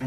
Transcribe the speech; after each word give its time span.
Hi, 0.00 0.06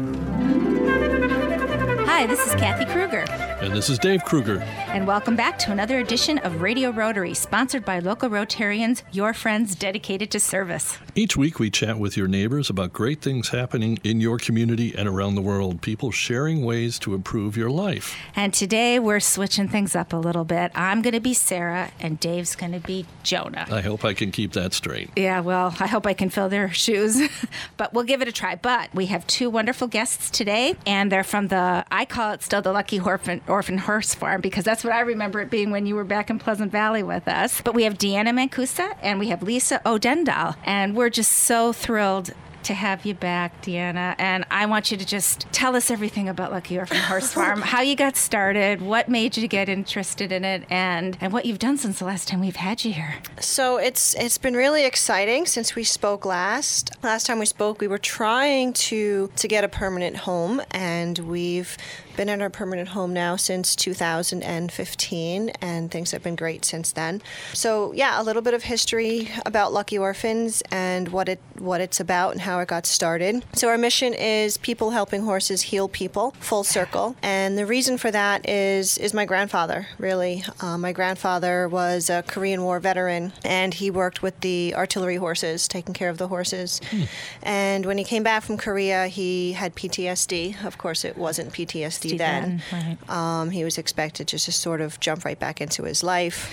this 2.26 2.46
is 2.46 2.54
Kathy 2.54 2.86
Kruger. 2.86 3.26
And 3.60 3.74
this 3.74 3.90
is 3.90 3.98
Dave 3.98 4.24
Kruger. 4.24 4.58
And 4.92 5.06
welcome 5.06 5.36
back 5.36 5.58
to 5.60 5.72
another 5.72 6.00
edition 6.00 6.36
of 6.40 6.60
Radio 6.60 6.90
Rotary, 6.90 7.32
sponsored 7.32 7.82
by 7.82 8.00
local 8.00 8.28
Rotarians, 8.28 9.00
your 9.10 9.32
friends 9.32 9.74
dedicated 9.74 10.30
to 10.32 10.38
service. 10.38 10.98
Each 11.14 11.34
week 11.34 11.58
we 11.58 11.70
chat 11.70 11.98
with 11.98 12.14
your 12.14 12.28
neighbors 12.28 12.68
about 12.68 12.92
great 12.92 13.22
things 13.22 13.48
happening 13.48 13.98
in 14.04 14.20
your 14.20 14.36
community 14.36 14.94
and 14.94 15.08
around 15.08 15.34
the 15.34 15.40
world, 15.40 15.80
people 15.80 16.10
sharing 16.10 16.62
ways 16.62 16.98
to 16.98 17.14
improve 17.14 17.56
your 17.56 17.70
life. 17.70 18.14
And 18.36 18.52
today 18.52 18.98
we're 18.98 19.20
switching 19.20 19.66
things 19.66 19.96
up 19.96 20.12
a 20.12 20.16
little 20.16 20.44
bit. 20.44 20.70
I'm 20.74 21.00
going 21.00 21.14
to 21.14 21.20
be 21.20 21.32
Sarah, 21.32 21.90
and 21.98 22.20
Dave's 22.20 22.54
going 22.54 22.72
to 22.72 22.80
be 22.80 23.06
Jonah. 23.22 23.66
I 23.70 23.80
hope 23.80 24.04
I 24.04 24.12
can 24.12 24.30
keep 24.30 24.52
that 24.52 24.74
straight. 24.74 25.08
Yeah, 25.16 25.40
well, 25.40 25.74
I 25.80 25.86
hope 25.86 26.06
I 26.06 26.12
can 26.12 26.28
fill 26.28 26.50
their 26.50 26.70
shoes, 26.74 27.18
but 27.78 27.94
we'll 27.94 28.04
give 28.04 28.20
it 28.20 28.28
a 28.28 28.32
try. 28.32 28.56
But 28.56 28.94
we 28.94 29.06
have 29.06 29.26
two 29.26 29.48
wonderful 29.48 29.88
guests 29.88 30.28
today, 30.28 30.76
and 30.86 31.10
they're 31.10 31.24
from 31.24 31.48
the, 31.48 31.86
I 31.90 32.04
call 32.04 32.32
it 32.32 32.42
still 32.42 32.60
the 32.60 32.72
Lucky 32.72 33.00
Orphan, 33.00 33.40
Orphan 33.48 33.78
Horse 33.78 34.14
Farm 34.14 34.42
because 34.42 34.64
that's 34.64 34.81
what 34.84 34.92
I 34.92 35.00
remember 35.00 35.40
it 35.40 35.50
being 35.50 35.70
when 35.70 35.86
you 35.86 35.94
were 35.94 36.04
back 36.04 36.30
in 36.30 36.38
Pleasant 36.38 36.72
Valley 36.72 37.02
with 37.02 37.28
us. 37.28 37.60
But 37.60 37.74
we 37.74 37.84
have 37.84 37.98
Deanna 37.98 38.30
Mancuso 38.30 38.94
and 39.02 39.18
we 39.18 39.28
have 39.28 39.42
Lisa 39.42 39.80
Odendal, 39.84 40.56
and 40.64 40.96
we're 40.96 41.10
just 41.10 41.32
so 41.32 41.72
thrilled 41.72 42.32
to 42.64 42.74
have 42.74 43.04
you 43.04 43.14
back, 43.14 43.62
Deanna. 43.62 44.14
And 44.18 44.44
I 44.50 44.66
want 44.66 44.90
you 44.90 44.96
to 44.96 45.06
just 45.06 45.46
tell 45.52 45.76
us 45.76 45.90
everything 45.90 46.28
about 46.28 46.52
Lucky 46.52 46.78
Orphan 46.78 46.96
Horse 47.08 47.32
Farm, 47.32 47.60
how 47.60 47.80
you 47.80 47.96
got 47.96 48.16
started, 48.16 48.80
what 48.80 49.08
made 49.08 49.36
you 49.36 49.48
get 49.48 49.68
interested 49.68 50.32
in 50.32 50.44
it, 50.44 50.64
and 50.70 51.16
and 51.20 51.32
what 51.32 51.44
you've 51.46 51.58
done 51.58 51.78
since 51.78 51.98
the 51.98 52.04
last 52.04 52.28
time 52.28 52.40
we've 52.40 52.56
had 52.56 52.84
you 52.84 52.92
here. 52.92 53.16
So 53.40 53.76
it's 53.78 54.14
it's 54.14 54.38
been 54.38 54.54
really 54.54 54.84
exciting 54.84 55.46
since 55.46 55.74
we 55.74 55.84
spoke 55.84 56.24
last. 56.24 56.90
Last 57.02 57.26
time 57.26 57.38
we 57.38 57.46
spoke, 57.46 57.80
we 57.80 57.88
were 57.88 57.98
trying 57.98 58.72
to 58.74 59.30
to 59.36 59.48
get 59.48 59.64
a 59.64 59.68
permanent 59.68 60.16
home, 60.16 60.62
and 60.70 61.18
we've 61.18 61.76
been 62.16 62.28
in 62.28 62.42
our 62.42 62.50
permanent 62.50 62.88
home 62.90 63.12
now 63.12 63.36
since 63.36 63.74
2015, 63.74 65.48
and 65.60 65.90
things 65.90 66.10
have 66.10 66.22
been 66.22 66.36
great 66.36 66.64
since 66.64 66.92
then. 66.92 67.22
So 67.54 67.92
yeah, 67.92 68.20
a 68.20 68.22
little 68.22 68.42
bit 68.42 68.54
of 68.54 68.62
history 68.64 69.30
about 69.46 69.72
Lucky 69.72 69.98
Orphans 69.98 70.62
and 70.70 71.08
what 71.08 71.28
it 71.28 71.40
what 71.58 71.80
it's 71.80 72.00
about 72.00 72.32
and 72.32 72.40
how 72.40 72.51
it 72.60 72.68
got 72.68 72.86
started. 72.86 73.44
So 73.54 73.68
our 73.68 73.78
mission 73.78 74.14
is 74.14 74.56
people 74.58 74.90
helping 74.90 75.22
horses 75.22 75.62
heal 75.62 75.88
people, 75.88 76.32
full 76.40 76.64
circle, 76.64 77.16
and 77.22 77.58
the 77.58 77.66
reason 77.66 77.98
for 77.98 78.10
that 78.10 78.48
is 78.48 78.98
is 78.98 79.14
my 79.14 79.24
grandfather. 79.24 79.88
Really, 79.98 80.44
uh, 80.60 80.78
my 80.78 80.92
grandfather 80.92 81.68
was 81.68 82.10
a 82.10 82.22
Korean 82.22 82.62
War 82.62 82.80
veteran, 82.80 83.32
and 83.44 83.74
he 83.74 83.90
worked 83.90 84.22
with 84.22 84.40
the 84.40 84.74
artillery 84.74 85.16
horses, 85.16 85.66
taking 85.68 85.94
care 85.94 86.10
of 86.10 86.18
the 86.18 86.28
horses. 86.28 86.80
Hmm. 86.90 87.02
And 87.42 87.86
when 87.86 87.98
he 87.98 88.04
came 88.04 88.22
back 88.22 88.42
from 88.42 88.56
Korea, 88.56 89.08
he 89.08 89.52
had 89.52 89.74
PTSD. 89.74 90.64
Of 90.64 90.78
course, 90.78 91.04
it 91.04 91.16
wasn't 91.16 91.52
PTSD 91.52 92.18
then. 92.18 92.62
Right. 92.72 92.96
Um, 93.08 93.50
he 93.50 93.64
was 93.64 93.78
expected 93.78 94.28
to 94.28 94.32
just 94.32 94.46
to 94.46 94.52
sort 94.52 94.80
of 94.80 94.98
jump 95.00 95.24
right 95.24 95.38
back 95.38 95.60
into 95.60 95.84
his 95.84 96.02
life. 96.02 96.50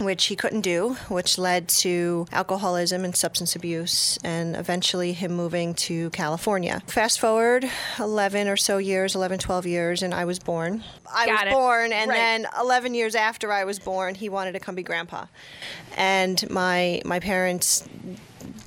Which 0.00 0.26
he 0.26 0.36
couldn't 0.36 0.62
do, 0.62 0.96
which 1.08 1.36
led 1.36 1.68
to 1.68 2.26
alcoholism 2.32 3.04
and 3.04 3.14
substance 3.14 3.54
abuse, 3.54 4.18
and 4.24 4.56
eventually 4.56 5.12
him 5.12 5.32
moving 5.32 5.74
to 5.74 6.08
California. 6.10 6.80
Fast 6.86 7.20
forward 7.20 7.70
11 7.98 8.48
or 8.48 8.56
so 8.56 8.78
years, 8.78 9.14
11, 9.14 9.38
12 9.40 9.66
years, 9.66 10.02
and 10.02 10.14
I 10.14 10.24
was 10.24 10.38
born. 10.38 10.82
I 11.12 11.26
Got 11.26 11.44
was 11.44 11.52
it. 11.52 11.54
born, 11.54 11.92
and 11.92 12.08
Right. 12.08 12.16
then 12.16 12.46
11 12.58 12.94
years 12.94 13.14
after 13.14 13.52
I 13.52 13.64
was 13.64 13.78
born, 13.78 14.14
he 14.14 14.28
wanted 14.30 14.52
to 14.52 14.60
come 14.60 14.74
be 14.74 14.82
grandpa. 14.82 15.26
And 15.96 16.48
my, 16.50 17.02
my 17.04 17.20
parents 17.20 17.86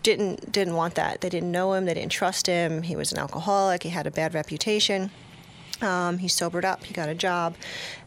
didn't 0.04 0.52
didn't 0.52 0.76
want 0.76 0.96
that. 0.96 1.22
They 1.22 1.30
didn't 1.30 1.52
know 1.52 1.74
him. 1.74 1.86
They 1.86 1.94
didn't 1.94 2.12
trust 2.12 2.46
him. 2.46 2.84
He 2.84 2.96
was 2.96 3.12
an 3.12 3.18
alcoholic. 3.18 3.84
He 3.84 3.90
had 3.90 4.06
a 4.06 4.12
bad 4.12 4.34
reputation. 4.34 5.10
Um, 5.84 6.18
he 6.18 6.28
sobered 6.28 6.66
up. 6.66 6.84
He 6.86 6.94
got 6.94 7.10
a 7.10 7.16
job, 7.16 7.56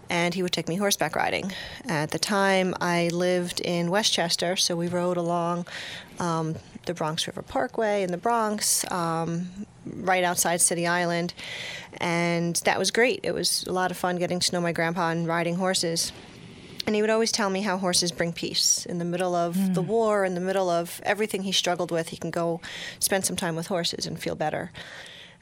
and 0.09 0.35
he 0.35 0.43
would 0.43 0.53
take 0.53 0.69
me 0.69 0.77
horseback 0.77 1.15
riding. 1.15 1.53
At 1.87 2.11
the 2.11 2.19
time, 2.19 2.75
I 2.81 3.09
lived 3.09 3.61
in 3.61 3.91
Westchester, 3.91 4.57
so 4.57 4.75
we 4.75 4.89
rode 4.89 5.17
along 5.17 5.67
um, 6.19 6.57
the 6.87 6.95
Bronx 6.95 7.27
River 7.27 7.43
Parkway 7.43 8.03
in 8.03 8.11
the 8.11 8.17
Bronx, 8.17 8.91
um, 8.91 9.67
right 9.85 10.25
outside 10.25 10.61
City 10.61 10.87
Island, 10.87 11.35
and 11.99 12.57
that 12.65 12.79
was 12.79 12.91
great. 12.91 13.21
It 13.23 13.33
was 13.33 13.65
a 13.67 13.73
lot 13.73 13.91
of 13.91 13.97
fun 13.97 14.17
getting 14.17 14.41
to 14.41 14.53
know 14.53 14.61
my 14.61 14.73
grandpa 14.73 15.11
and 15.11 15.27
riding 15.27 15.57
horses. 15.57 16.13
And 16.87 16.95
he 16.95 17.01
would 17.01 17.11
always 17.11 17.33
tell 17.33 17.51
me 17.51 17.63
how 17.63 17.79
horses 17.79 18.13
bring 18.13 18.33
peace. 18.33 18.87
In 18.87 18.99
the 18.99 19.05
middle 19.05 19.35
of 19.35 19.75
the 19.75 19.83
war, 19.83 20.25
in 20.25 20.35
the 20.35 20.41
middle 20.41 20.71
of 20.71 21.01
everything 21.05 21.43
he 21.43 21.51
struggled 21.51 21.91
with, 21.91 22.11
he 22.11 22.17
can 22.17 22.31
go 22.31 22.61
spend 23.01 23.25
some 23.25 23.35
time 23.35 23.57
with 23.57 23.67
horses 23.67 24.07
and 24.07 24.17
feel 24.21 24.37
better. 24.37 24.71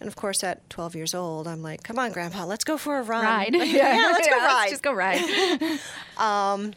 And 0.01 0.09
of 0.09 0.17
course, 0.17 0.43
at 0.45 0.69
12 0.71 0.97
years 0.97 1.15
old, 1.15 1.47
I'm 1.47 1.63
like, 1.63 1.83
come 1.83 1.99
on, 1.99 2.13
Grandpa, 2.13 2.45
let's 2.45 2.65
go 2.65 2.77
for 2.77 2.99
a 2.99 3.03
run. 3.03 3.25
Ride. 3.25 3.55
yeah, 3.55 4.13
let's 4.13 4.29
go 4.29 4.37
ride. 4.37 4.57
Let's 4.59 4.71
just 4.71 4.83
go 4.83 4.93
ride. 4.93 5.81
Um, 6.17 6.75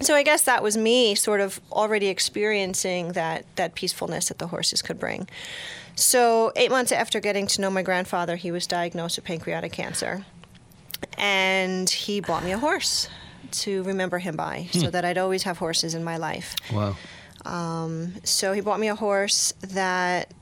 so 0.00 0.16
I 0.16 0.24
guess 0.24 0.42
that 0.42 0.60
was 0.62 0.76
me 0.76 1.14
sort 1.14 1.40
of 1.40 1.60
already 1.70 2.08
experiencing 2.08 3.12
that, 3.12 3.46
that 3.54 3.76
peacefulness 3.76 4.28
that 4.28 4.38
the 4.38 4.48
horses 4.48 4.82
could 4.82 4.98
bring. 4.98 5.28
So, 5.94 6.52
eight 6.56 6.72
months 6.72 6.90
after 6.90 7.20
getting 7.20 7.46
to 7.46 7.60
know 7.60 7.70
my 7.70 7.82
grandfather, 7.82 8.34
he 8.34 8.50
was 8.50 8.66
diagnosed 8.66 9.16
with 9.16 9.24
pancreatic 9.24 9.70
cancer. 9.70 10.24
And 11.16 11.88
he 11.88 12.20
bought 12.20 12.42
me 12.42 12.50
a 12.50 12.58
horse 12.58 13.08
to 13.52 13.84
remember 13.84 14.18
him 14.18 14.36
by 14.36 14.68
hmm. 14.72 14.80
so 14.80 14.90
that 14.90 15.04
I'd 15.04 15.18
always 15.18 15.44
have 15.44 15.58
horses 15.58 15.94
in 15.94 16.02
my 16.02 16.16
life. 16.16 16.56
Wow. 16.72 16.96
Um, 17.44 18.14
so 18.24 18.52
he 18.52 18.60
bought 18.60 18.80
me 18.80 18.88
a 18.88 18.94
horse 18.94 19.52
that 19.60 20.32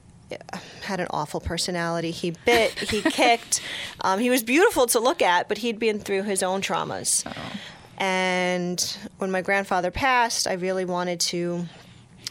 had 0.82 1.00
an 1.00 1.06
awful 1.10 1.40
personality. 1.40 2.10
He 2.10 2.32
bit, 2.44 2.78
he 2.78 3.02
kicked. 3.10 3.60
Um, 4.00 4.18
he 4.20 4.30
was 4.30 4.42
beautiful 4.42 4.86
to 4.88 5.00
look 5.00 5.22
at, 5.22 5.48
but 5.48 5.58
he'd 5.58 5.78
been 5.78 5.98
through 5.98 6.24
his 6.24 6.42
own 6.42 6.60
traumas. 6.60 7.24
And 7.98 8.98
when 9.18 9.30
my 9.30 9.42
grandfather 9.42 9.90
passed, 9.90 10.46
I 10.46 10.54
really 10.54 10.84
wanted 10.84 11.20
to 11.20 11.66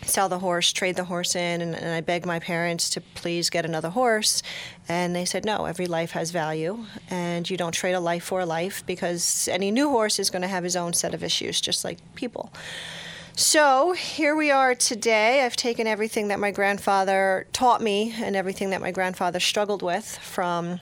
sell 0.06 0.30
the 0.30 0.40
horse, 0.40 0.74
trade 0.74 0.96
the 0.96 1.04
horse 1.04 1.36
in, 1.36 1.62
and, 1.62 1.76
and 1.76 1.94
I 1.94 2.02
begged 2.02 2.26
my 2.26 2.40
parents 2.40 2.90
to 2.92 3.02
please 3.02 3.50
get 3.50 3.66
another 3.66 3.90
horse. 3.90 4.42
And 4.90 5.16
they 5.16 5.26
said, 5.26 5.46
no, 5.46 5.66
every 5.66 5.86
life 5.86 6.12
has 6.12 6.32
value, 6.32 6.86
and 7.10 7.50
you 7.50 7.58
don't 7.58 7.72
trade 7.72 7.94
a 7.94 8.00
life 8.00 8.24
for 8.24 8.42
a 8.42 8.46
life 8.46 8.84
because 8.86 9.48
any 9.48 9.72
new 9.72 9.90
horse 9.90 10.20
is 10.20 10.30
going 10.30 10.42
to 10.42 10.48
have 10.48 10.64
his 10.64 10.76
own 10.76 10.94
set 10.94 11.14
of 11.14 11.24
issues, 11.24 11.62
just 11.62 11.84
like 11.84 12.00
people. 12.16 12.52
So 13.36 13.94
here 13.94 14.36
we 14.36 14.52
are 14.52 14.76
today. 14.76 15.44
I've 15.44 15.56
taken 15.56 15.88
everything 15.88 16.28
that 16.28 16.40
my 16.40 16.52
grandfather 16.52 17.48
taught 17.54 17.82
me 17.82 18.14
and 18.18 18.36
everything 18.36 18.72
that 18.72 18.82
my 18.82 18.92
grandfather 18.92 19.40
struggled 19.40 19.82
with 19.82 20.06
from 20.18 20.82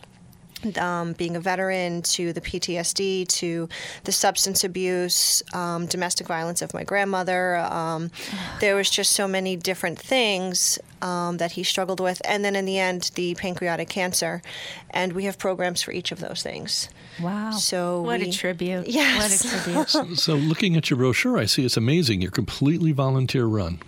um, 0.77 1.13
being 1.13 1.35
a 1.35 1.39
veteran 1.39 2.01
to 2.01 2.33
the 2.33 2.41
PTSD 2.41 3.27
to 3.27 3.69
the 4.03 4.11
substance 4.11 4.63
abuse, 4.63 5.41
um, 5.53 5.85
domestic 5.85 6.27
violence 6.27 6.61
of 6.61 6.73
my 6.73 6.83
grandmother. 6.83 7.57
Um, 7.57 8.11
there 8.59 8.75
was 8.75 8.89
just 8.89 9.13
so 9.13 9.27
many 9.27 9.55
different 9.55 9.99
things 9.99 10.79
um, 11.01 11.37
that 11.37 11.53
he 11.53 11.63
struggled 11.63 11.99
with. 11.99 12.21
And 12.25 12.43
then 12.43 12.55
in 12.55 12.65
the 12.65 12.79
end, 12.79 13.11
the 13.15 13.35
pancreatic 13.35 13.89
cancer. 13.89 14.41
And 14.89 15.13
we 15.13 15.25
have 15.25 15.37
programs 15.37 15.81
for 15.81 15.91
each 15.91 16.11
of 16.11 16.19
those 16.19 16.43
things. 16.43 16.89
Wow. 17.21 17.51
So 17.51 18.01
what 18.01 18.21
a 18.21 18.31
tribute. 18.31 18.87
Yes. 18.99 19.45
What 19.45 19.53
a 19.53 19.85
tribute. 19.85 20.19
So, 20.19 20.35
looking 20.35 20.75
at 20.75 20.89
your 20.89 20.97
brochure, 20.97 21.37
I 21.37 21.45
see 21.45 21.65
it's 21.65 21.77
amazing. 21.77 22.21
You're 22.21 22.31
completely 22.31 22.91
volunteer 22.91 23.45
run. 23.45 23.79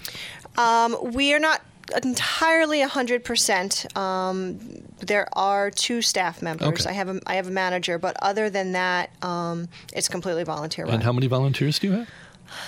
Um, 0.57 0.97
we 1.13 1.33
are 1.33 1.39
not 1.39 1.61
entirely 2.03 2.81
100%. 2.81 3.97
Um, 3.97 4.59
there 4.99 5.27
are 5.33 5.71
two 5.71 6.01
staff 6.01 6.41
members. 6.41 6.85
Okay. 6.85 6.89
I 6.89 6.93
have 6.93 7.09
a, 7.09 7.19
I 7.25 7.35
have 7.35 7.47
a 7.47 7.51
manager, 7.51 7.97
but 7.97 8.15
other 8.21 8.49
than 8.49 8.73
that, 8.73 9.11
um, 9.23 9.67
it's 9.93 10.07
completely 10.07 10.43
volunteer 10.43 10.85
run. 10.85 10.95
And 10.95 11.03
how 11.03 11.11
many 11.13 11.27
volunteers 11.27 11.79
do 11.79 11.87
you 11.87 11.93
have? 11.93 12.09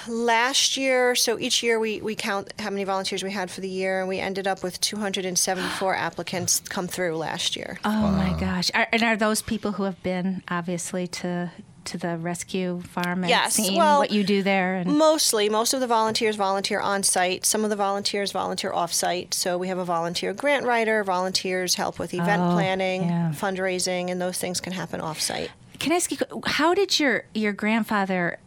Last 0.07 0.77
year, 0.77 1.13
so 1.13 1.37
each 1.37 1.61
year 1.61 1.77
we, 1.77 1.99
we 2.01 2.15
count 2.15 2.53
how 2.57 2.69
many 2.69 2.85
volunteers 2.85 3.21
we 3.21 3.31
had 3.31 3.51
for 3.51 3.59
the 3.59 3.69
year, 3.69 3.99
and 3.99 4.07
we 4.07 4.19
ended 4.19 4.47
up 4.47 4.63
with 4.63 4.79
274 4.79 5.95
applicants 6.07 6.61
come 6.61 6.87
through 6.87 7.17
last 7.17 7.57
year. 7.57 7.79
Oh 7.83 8.11
my 8.11 8.33
gosh! 8.39 8.71
Are, 8.73 8.87
and 8.93 9.03
are 9.03 9.17
those 9.17 9.41
people 9.41 9.73
who 9.73 9.83
have 9.83 10.01
been 10.01 10.41
obviously 10.47 11.07
to 11.07 11.51
to 11.85 11.97
the 11.97 12.17
rescue 12.17 12.81
farm 12.81 13.23
and 13.23 13.29
Yes, 13.29 13.55
seen 13.55 13.75
well, 13.77 13.99
what 13.99 14.11
you 14.11 14.23
do 14.23 14.41
there? 14.43 14.75
And 14.75 14.97
Mostly, 14.97 15.49
most 15.49 15.73
of 15.73 15.79
the 15.79 15.87
volunteers 15.87 16.35
volunteer 16.35 16.79
on 16.79 17.03
site. 17.03 17.45
Some 17.45 17.63
of 17.63 17.69
the 17.69 17.75
volunteers 17.75 18.31
volunteer 18.31 18.71
off 18.73 18.93
site. 18.93 19.33
So 19.33 19.57
we 19.57 19.67
have 19.67 19.77
a 19.77 19.85
volunteer 19.85 20.33
grant 20.33 20.65
writer, 20.65 21.03
volunteers 21.03 21.75
help 21.75 21.99
with 21.99 22.13
event 22.13 22.41
Oh, 22.41 22.51
planning, 22.53 23.03
yeah. 23.03 23.31
fundraising, 23.35 24.09
and 24.09 24.21
those 24.21 24.37
things 24.37 24.59
can 24.61 24.73
happen 24.73 25.01
off 25.01 25.19
site. 25.19 25.49
can 25.79 25.91
I 25.91 25.95
ask 25.95 26.11
you, 26.11 26.17
how 26.45 26.73
did 26.73 26.99
your 26.99 27.23
your 27.33 27.53
grandfather? 27.53 28.39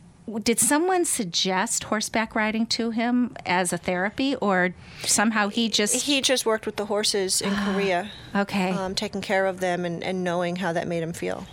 Did 0.42 0.58
someone 0.58 1.04
suggest 1.04 1.84
horseback 1.84 2.34
riding 2.34 2.66
to 2.66 2.90
him 2.90 3.36
as 3.46 3.72
a 3.72 3.78
therapy, 3.78 4.34
or 4.36 4.74
somehow 5.04 5.48
he 5.50 5.68
just 5.68 6.02
He 6.06 6.20
just 6.20 6.44
worked 6.44 6.66
with 6.66 6.74
the 6.74 6.86
horses 6.86 7.40
in 7.40 7.54
Korea, 7.54 8.10
okay? 8.34 8.72
um, 8.72 8.96
taking 8.96 9.20
care 9.20 9.46
of 9.46 9.60
them 9.60 9.84
and, 9.84 10.02
and 10.02 10.24
knowing 10.24 10.56
how 10.56 10.72
that 10.72 10.88
made 10.88 11.04
him 11.04 11.12
feel. 11.12 11.46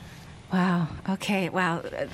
Wow. 0.54 0.88
Okay. 1.10 1.50
Wow. 1.50 1.80
Uh, 1.80 2.06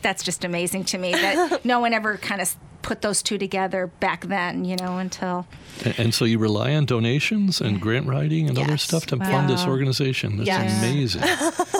That's 0.00 0.24
just 0.24 0.44
amazing 0.44 0.84
to 0.86 0.98
me 0.98 1.12
that 1.12 1.64
no 1.64 1.78
one 1.78 1.92
ever 1.92 2.16
kind 2.16 2.40
of 2.40 2.54
put 2.80 3.00
those 3.02 3.22
two 3.22 3.38
together 3.38 3.86
back 4.00 4.24
then, 4.26 4.64
you 4.64 4.74
know, 4.76 4.98
until. 4.98 5.46
And, 5.84 5.96
and 6.00 6.14
so 6.14 6.24
you 6.24 6.38
rely 6.38 6.74
on 6.74 6.84
donations 6.86 7.60
and 7.60 7.80
grant 7.80 8.06
writing 8.08 8.48
and 8.48 8.58
other 8.58 8.76
stuff 8.76 9.06
to 9.06 9.16
fund 9.18 9.48
this 9.48 9.66
organization. 9.66 10.38
That's 10.38 10.48
Yes. 10.48 10.78
amazing. 10.82 11.22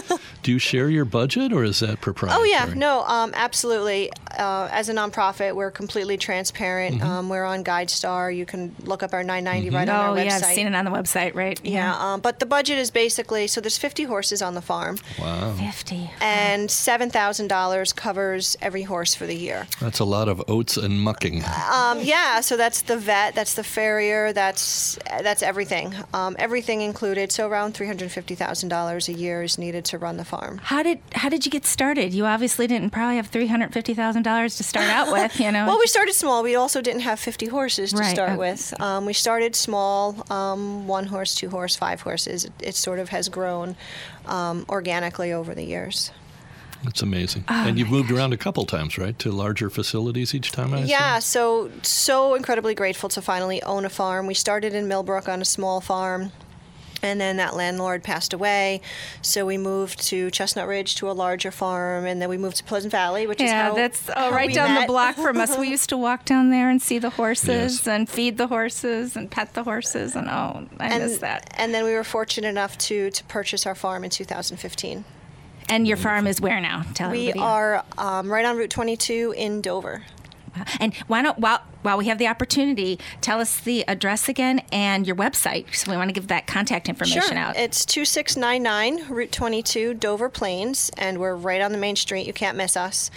Do 0.42 0.50
you 0.52 0.58
share 0.58 0.88
your 0.90 1.04
budget 1.04 1.52
or 1.52 1.62
is 1.64 1.80
that 1.80 2.00
proprietary? 2.00 2.40
Oh 2.40 2.44
yeah, 2.44 2.72
no, 2.74 3.02
um, 3.04 3.32
absolutely. 3.34 4.10
Uh, 4.36 4.68
as 4.72 4.88
a 4.88 4.94
nonprofit, 4.94 5.54
we're 5.54 5.70
completely 5.70 6.16
transparent. 6.16 6.96
Mm-hmm. 6.96 7.06
Um, 7.06 7.28
we're 7.28 7.44
on 7.44 7.62
GuideStar. 7.62 8.34
You 8.34 8.44
can 8.46 8.74
look 8.84 9.02
up 9.02 9.12
our 9.12 9.22
990 9.22 9.70
right 9.76 9.88
on 9.88 9.94
our 9.94 10.08
website. 10.08 10.10
Oh, 10.10 10.18
our 10.18 10.24
yeah. 10.24 10.36
I've 10.36 10.54
seen 10.54 10.66
it 10.66 10.74
on 10.74 10.84
the 10.84 10.90
website, 10.90 11.34
right? 11.34 11.60
Yeah, 11.64 11.94
um, 12.14 12.20
but 12.20 12.38
the 12.40 12.46
budget 12.46 12.78
is 12.78 12.90
basically 12.90 13.46
so 13.46 13.60
there's 13.60 13.78
50 13.78 14.04
horses 14.04 14.42
on 14.42 14.54
the 14.54 14.62
farm, 14.62 14.98
Wow. 15.20 15.54
50. 15.54 16.10
and 16.20 16.70
seven 16.70 17.10
thousand 17.10 17.48
dollars 17.48 17.92
covers 17.92 18.56
every 18.60 18.82
horse 18.82 19.14
for 19.14 19.26
the 19.26 19.36
year. 19.36 19.66
That's 19.80 20.00
a 20.00 20.04
lot 20.04 20.28
of 20.28 20.42
oats 20.48 20.76
and 20.76 21.00
mucking. 21.00 21.42
Um, 21.72 22.00
yeah, 22.00 22.40
so 22.40 22.56
that's 22.56 22.82
the 22.82 22.96
vet, 22.96 23.34
that's 23.34 23.54
the 23.54 23.64
farrier, 23.64 24.32
that's 24.32 24.98
that's 25.22 25.42
everything, 25.42 25.94
um, 26.14 26.34
everything 26.38 26.80
included. 26.80 27.30
So 27.32 27.48
around 27.48 27.74
three 27.74 27.86
hundred 27.86 28.10
fifty 28.10 28.34
thousand 28.34 28.70
dollars 28.70 29.08
a 29.08 29.12
year 29.12 29.42
is 29.42 29.58
needed 29.58 29.84
to 29.86 29.98
run 29.98 30.16
the 30.16 30.24
farm. 30.32 30.58
How 30.62 30.82
did 30.82 30.98
how 31.12 31.28
did 31.28 31.44
you 31.44 31.50
get 31.50 31.66
started? 31.66 32.14
You 32.14 32.24
obviously 32.24 32.66
didn't 32.66 32.90
probably 32.90 33.16
have 33.16 33.26
three 33.26 33.46
hundred 33.46 33.72
fifty 33.74 33.94
thousand 33.94 34.22
dollars 34.22 34.56
to 34.56 34.64
start 34.64 34.88
out 34.88 35.12
with, 35.12 35.38
you 35.38 35.52
know. 35.52 35.66
Well, 35.66 35.78
we 35.78 35.86
started 35.86 36.14
small. 36.14 36.42
We 36.42 36.54
also 36.56 36.80
didn't 36.80 37.02
have 37.02 37.18
50 37.20 37.46
horses 37.46 37.90
to 37.92 37.98
Right, 37.98 38.14
start 38.14 38.30
okay. 38.30 38.38
with. 38.38 38.62
Um, 38.80 39.04
we 39.04 39.12
started 39.12 39.54
small, 39.54 40.24
um, 40.32 40.86
one 40.88 41.06
horse, 41.06 41.34
two 41.34 41.50
horse, 41.50 41.76
five 41.76 42.00
horses. 42.00 42.44
It, 42.46 42.52
it 42.70 42.74
sort 42.74 42.98
of 42.98 43.10
has 43.10 43.28
grown 43.28 43.76
um, 44.26 44.64
organically 44.68 45.32
over 45.32 45.54
the 45.54 45.64
years. 45.64 46.10
That's 46.84 47.02
amazing. 47.02 47.44
Oh 47.48 47.64
and 47.68 47.78
you've 47.78 47.90
moved 47.90 48.10
around 48.10 48.32
a 48.32 48.36
couple 48.36 48.64
times, 48.66 48.98
right? 48.98 49.16
To 49.20 49.30
larger 49.30 49.70
facilities 49.70 50.34
each 50.34 50.50
time, 50.50 50.72
I 50.74 50.78
assume? 50.78 50.88
Yeah, 50.88 51.18
so 51.20 51.70
so 51.82 52.34
incredibly 52.34 52.74
grateful 52.74 53.08
to 53.10 53.22
finally 53.22 53.62
own 53.62 53.84
a 53.84 53.90
farm. 53.90 54.26
We 54.26 54.34
started 54.34 54.74
in 54.74 54.88
Millbrook 54.88 55.28
on 55.28 55.40
a 55.40 55.44
small 55.44 55.80
farm. 55.80 56.32
And 57.04 57.20
then 57.20 57.36
that 57.38 57.56
landlord 57.56 58.04
passed 58.04 58.32
away, 58.32 58.80
so 59.22 59.44
we 59.44 59.58
moved 59.58 60.00
to 60.08 60.30
Chestnut 60.30 60.68
Ridge 60.68 60.94
to 60.96 61.10
a 61.10 61.12
larger 61.12 61.50
farm, 61.50 62.06
and 62.06 62.22
then 62.22 62.28
we 62.28 62.38
moved 62.38 62.58
to 62.58 62.64
Pleasant 62.64 62.92
Valley, 62.92 63.26
which 63.26 63.40
is 63.40 63.50
yeah, 63.50 63.70
how 63.70 63.74
that's 63.74 64.08
oh, 64.10 64.12
how 64.14 64.30
right 64.30 64.46
we 64.46 64.54
down 64.54 64.80
the 64.80 64.86
block 64.86 65.16
from 65.16 65.36
us. 65.38 65.58
We 65.58 65.68
used 65.76 65.88
to 65.88 65.96
walk 65.96 66.24
down 66.24 66.50
there 66.50 66.70
and 66.70 66.80
see 66.80 66.98
the 67.00 67.10
horses 67.10 67.48
Yes. 67.48 67.88
and 67.88 68.08
feed 68.08 68.38
the 68.38 68.46
horses 68.46 69.16
and 69.16 69.28
pet 69.28 69.54
the 69.54 69.64
horses, 69.64 70.14
and 70.14 70.28
oh, 70.28 70.68
I 70.78 70.96
miss 70.98 71.18
that. 71.18 71.52
and 71.56 71.74
then 71.74 71.84
we 71.84 71.92
were 71.92 72.04
fortunate 72.04 72.46
enough 72.48 72.78
to 72.78 73.10
to 73.10 73.24
purchase 73.24 73.66
our 73.66 73.74
farm 73.74 74.04
in 74.04 74.10
2015. 74.10 75.04
And 75.68 75.88
your 75.88 75.96
farm 75.96 76.26
is 76.28 76.40
where 76.40 76.60
now? 76.60 76.84
Tell 76.94 77.10
We 77.10 77.30
everybody. 77.30 77.40
are 77.40 77.84
um, 77.98 78.30
right 78.30 78.44
on 78.44 78.56
Route 78.56 78.70
22 78.70 79.34
in 79.36 79.60
Dover. 79.60 80.02
And 80.80 80.94
why 81.06 81.22
don't 81.22 81.38
while 81.38 81.60
while 81.82 81.98
we 81.98 82.06
have 82.06 82.18
the 82.18 82.28
opportunity, 82.28 82.98
tell 83.20 83.40
us 83.40 83.58
the 83.58 83.84
address 83.88 84.28
again 84.28 84.62
and 84.70 85.04
your 85.06 85.16
website. 85.16 85.74
So 85.74 85.90
we 85.90 85.96
want 85.96 86.10
to 86.10 86.12
give 86.12 86.28
that 86.28 86.46
contact 86.46 86.88
information 86.88 87.36
out. 87.36 87.56
It's 87.56 87.84
2699 87.84 89.12
Route 89.12 89.32
22, 89.32 89.94
Dover 89.94 90.28
Plains, 90.28 90.90
and 90.96 91.18
we're 91.18 91.34
right 91.34 91.60
on 91.60 91.72
the 91.72 91.78
main 91.78 91.96
street. 91.96 92.24
You 92.26 92.32
can't 92.32 92.56
miss 92.56 92.76
us. 92.76 93.10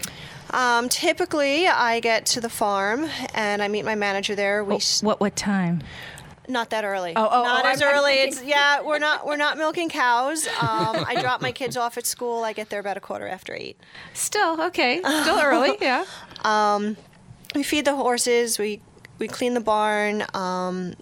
Um, 0.51 0.89
typically, 0.89 1.67
I 1.67 2.01
get 2.01 2.27
to 2.27 2.41
the 2.41 2.49
farm 2.49 3.09
and 3.35 3.63
I 3.63 3.69
meet 3.69 3.85
my 3.85 3.95
manager 3.95 4.35
there. 4.35 4.65
We 4.65 4.77
s- 4.77 5.03
What 5.03 5.21
what 5.21 5.37
time? 5.37 5.83
not 6.51 6.71
that 6.71 6.83
early. 6.83 7.13
Oh, 7.15 7.29
oh, 7.31 7.43
not 7.45 7.65
oh, 7.67 7.69
as 7.69 7.83
I'm- 7.83 7.95
early. 7.95 8.15
thinking- 8.15 8.29
It's 8.39 8.43
yeah. 8.43 8.81
We're 8.81 8.99
not 8.99 9.27
we're 9.27 9.37
not 9.37 9.59
milking 9.59 9.91
cows. 9.91 10.47
Um, 10.47 11.05
I 11.07 11.17
drop 11.21 11.43
my 11.43 11.53
kids 11.53 11.77
off 11.77 11.99
at 11.99 12.07
school. 12.07 12.43
I 12.43 12.55
get 12.55 12.71
there 12.71 12.81
about 12.81 12.97
a 12.97 13.01
quarter 13.01 13.29
after 13.29 13.55
eight. 13.55 13.77
Still 14.15 14.59
okay. 14.63 14.99
Still 15.01 15.39
early. 15.39 15.77
Yeah. 15.83 16.05
we 17.55 17.63
feed 17.63 17.85
the 17.85 17.95
horses 17.97 18.59
we 18.59 18.81
we 19.19 19.29
clean 19.29 19.53
the 19.55 19.61
barn 19.61 20.25
um, 20.33 20.95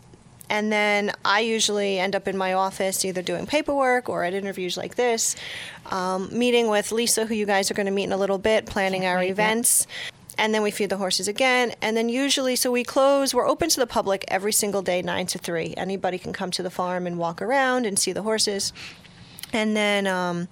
and 0.49 0.73
then 0.73 1.13
i 1.25 1.41
usually 1.41 1.99
end 1.99 2.15
up 2.15 2.29
in 2.29 2.37
my 2.37 2.53
office 2.53 3.05
either 3.05 3.23
doing 3.23 3.47
paperwork 3.47 4.09
or 4.09 4.25
at 4.25 4.35
interviews 4.35 4.77
like 4.77 4.95
this 4.97 5.37
um, 5.87 6.29
meeting 6.37 6.69
with 6.69 6.93
lisa 6.93 7.27
who 7.27 7.35
you 7.35 7.47
guys 7.47 7.71
are 7.71 7.75
going 7.75 7.87
to 7.87 7.93
meet 7.93 8.05
in 8.05 8.13
a 8.13 8.17
little 8.17 8.39
bit 8.39 8.67
planning 8.67 9.03
Can't 9.03 9.17
our 9.17 9.23
yeah. 9.23 9.31
events. 9.31 9.87
And 10.39 10.53
then 10.53 10.63
we 10.63 10.71
feed 10.71 10.91
the 10.91 10.99
horses 10.99 11.29
again. 11.29 11.75
And 11.81 11.97
then 11.97 12.11
usually 12.11 12.57
so 12.57 12.71
we 12.71 12.85
close 12.85 13.35
we're 13.35 13.49
open 13.49 13.69
to 13.71 13.81
the 13.81 13.87
public 13.87 14.25
every 14.29 14.53
single 14.53 14.83
day 14.83 15.01
9 15.01 15.27
to 15.29 15.39
3 15.39 15.75
anybody 15.77 16.19
can 16.19 16.33
come 16.33 16.51
to 16.53 16.63
the 16.63 16.71
farm 16.71 17.07
and 17.07 17.19
walk 17.19 17.41
around 17.41 17.87
and 17.87 17.99
see 17.99 18.13
the 18.13 18.23
horses. 18.23 18.73
And 19.53 19.77
then 19.77 20.07
um, 20.09 20.49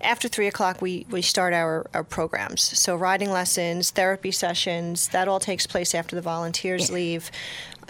after 0.00 0.26
three 0.26 0.46
o'clock, 0.46 0.80
we, 0.80 1.06
we 1.10 1.20
start 1.20 1.52
our, 1.52 1.86
our 1.92 2.02
programs. 2.02 2.62
So, 2.62 2.96
riding 2.96 3.30
lessons, 3.30 3.90
therapy 3.90 4.30
sessions, 4.30 5.08
that 5.08 5.28
all 5.28 5.38
takes 5.38 5.66
place 5.66 5.94
after 5.94 6.16
the 6.16 6.22
volunteers 6.22 6.90
leave 6.90 7.30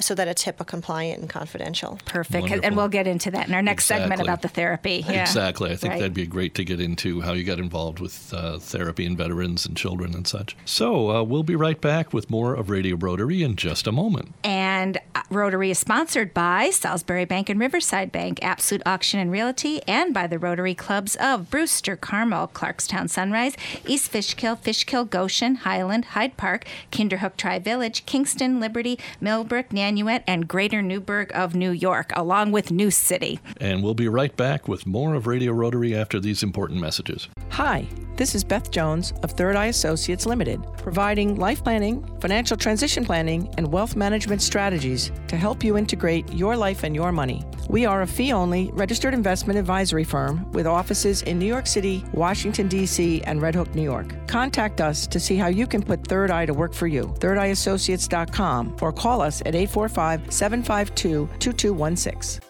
so 0.00 0.14
that 0.14 0.28
it's 0.28 0.44
HIPAA 0.44 0.66
compliant 0.66 1.20
and 1.20 1.28
confidential. 1.30 1.98
Perfect. 2.04 2.42
Wonderful. 2.42 2.64
And 2.66 2.76
we'll 2.76 2.88
get 2.88 3.06
into 3.06 3.30
that 3.32 3.48
in 3.48 3.54
our 3.54 3.62
next 3.62 3.86
segment 3.86 4.20
about 4.20 4.42
the 4.42 4.48
therapy. 4.48 5.04
Yeah. 5.08 5.22
Exactly. 5.22 5.70
I 5.70 5.76
think 5.76 5.92
Right. 5.92 5.98
that'd 6.00 6.14
be 6.14 6.26
great 6.26 6.54
to 6.56 6.64
get 6.64 6.80
into 6.80 7.20
how 7.22 7.32
you 7.32 7.44
got 7.44 7.58
involved 7.58 7.98
with 8.00 8.32
uh, 8.34 8.58
therapy 8.58 9.06
and 9.06 9.16
veterans 9.16 9.66
and 9.66 9.76
children 9.76 10.14
and 10.14 10.26
such. 10.26 10.56
So 10.64 11.10
uh, 11.10 11.22
we'll 11.22 11.42
be 11.42 11.56
right 11.56 11.80
back 11.80 12.12
with 12.12 12.30
more 12.30 12.54
of 12.54 12.70
Radio 12.70 12.96
Rotary 12.96 13.42
in 13.42 13.56
just 13.56 13.86
a 13.86 13.92
moment. 13.92 14.34
And 14.44 14.98
uh, 15.14 15.22
Rotary 15.30 15.70
is 15.70 15.78
sponsored 15.78 16.32
by 16.34 16.70
Salisbury 16.70 17.24
Bank 17.24 17.48
and 17.48 17.58
Riverside 17.58 18.12
Bank, 18.12 18.38
Absolute 18.42 18.82
Auction 18.86 19.20
and 19.20 19.30
Realty, 19.32 19.80
and 19.88 20.12
by 20.14 20.26
the 20.26 20.38
Rotary 20.38 20.74
Clubs 20.74 21.16
of 21.16 21.50
Brewster, 21.50 21.96
Carmel, 21.96 22.48
Clarkstown, 22.54 23.08
Sunrise, 23.10 23.54
East 23.86 24.10
Fishkill, 24.10 24.56
Fishkill, 24.56 25.04
Goshen, 25.04 25.56
Highland, 25.56 26.04
Hyde 26.06 26.36
Park, 26.36 26.64
Kinderhook 26.92 27.36
Tri 27.36 27.58
Village, 27.58 28.04
Kingston, 28.06 28.60
Liberty, 28.60 28.98
Millbrook, 29.20 29.72
Nanuet, 29.88 30.22
and 30.26 30.46
Greater 30.46 30.82
Newburgh 30.82 31.30
of 31.34 31.54
New 31.54 31.70
York, 31.70 32.12
along 32.14 32.52
with 32.52 32.70
New 32.70 32.90
City. 32.90 33.40
And 33.60 33.82
we'll 33.82 33.94
be 33.94 34.08
right 34.08 34.34
back 34.36 34.68
with 34.68 34.86
more 34.86 35.14
of 35.14 35.26
Radio 35.26 35.52
Rotary 35.52 35.96
after 35.96 36.20
these 36.20 36.42
important 36.42 36.80
messages. 36.80 37.28
Hi, 37.50 37.86
this 38.16 38.34
is 38.34 38.44
Beth 38.44 38.70
Jones 38.70 39.12
of 39.22 39.32
Third 39.32 39.56
Eye 39.56 39.66
Associates 39.66 40.26
Limited, 40.26 40.60
providing 40.76 41.36
life 41.36 41.64
planning, 41.64 42.04
financial 42.20 42.56
transition 42.56 43.04
planning, 43.04 43.52
and 43.56 43.72
wealth 43.72 43.96
management 43.96 44.42
strategies 44.42 45.10
to 45.28 45.36
help 45.36 45.64
you 45.64 45.76
integrate 45.76 46.32
your 46.32 46.56
life 46.56 46.82
and 46.84 46.94
your 46.94 47.10
money. 47.10 47.44
We 47.68 47.84
are 47.84 48.02
a 48.02 48.06
fee 48.06 48.32
only 48.32 48.70
registered 48.72 49.12
investment 49.12 49.58
advisory 49.58 50.04
firm 50.04 50.50
with 50.52 50.66
offices 50.66 51.22
in 51.22 51.38
New 51.38 51.46
York 51.46 51.66
City, 51.66 52.04
Washington, 52.12 52.66
D.C., 52.68 53.22
and 53.22 53.42
Red 53.42 53.54
Hook, 53.54 53.74
New 53.74 53.82
York. 53.82 54.14
Contact 54.26 54.80
us 54.80 55.06
to 55.06 55.20
see 55.20 55.36
how 55.36 55.48
you 55.48 55.66
can 55.66 55.82
put 55.82 56.06
Third 56.06 56.30
Eye 56.30 56.46
to 56.46 56.54
work 56.54 56.72
for 56.72 56.86
you. 56.86 57.04
ThirdEyeAssociates.com 57.20 58.76
or 58.80 58.92
call 58.92 59.20
us 59.20 59.42
at 59.44 59.54
845 59.84 60.32
752 60.32 61.28
2216. 61.38 62.40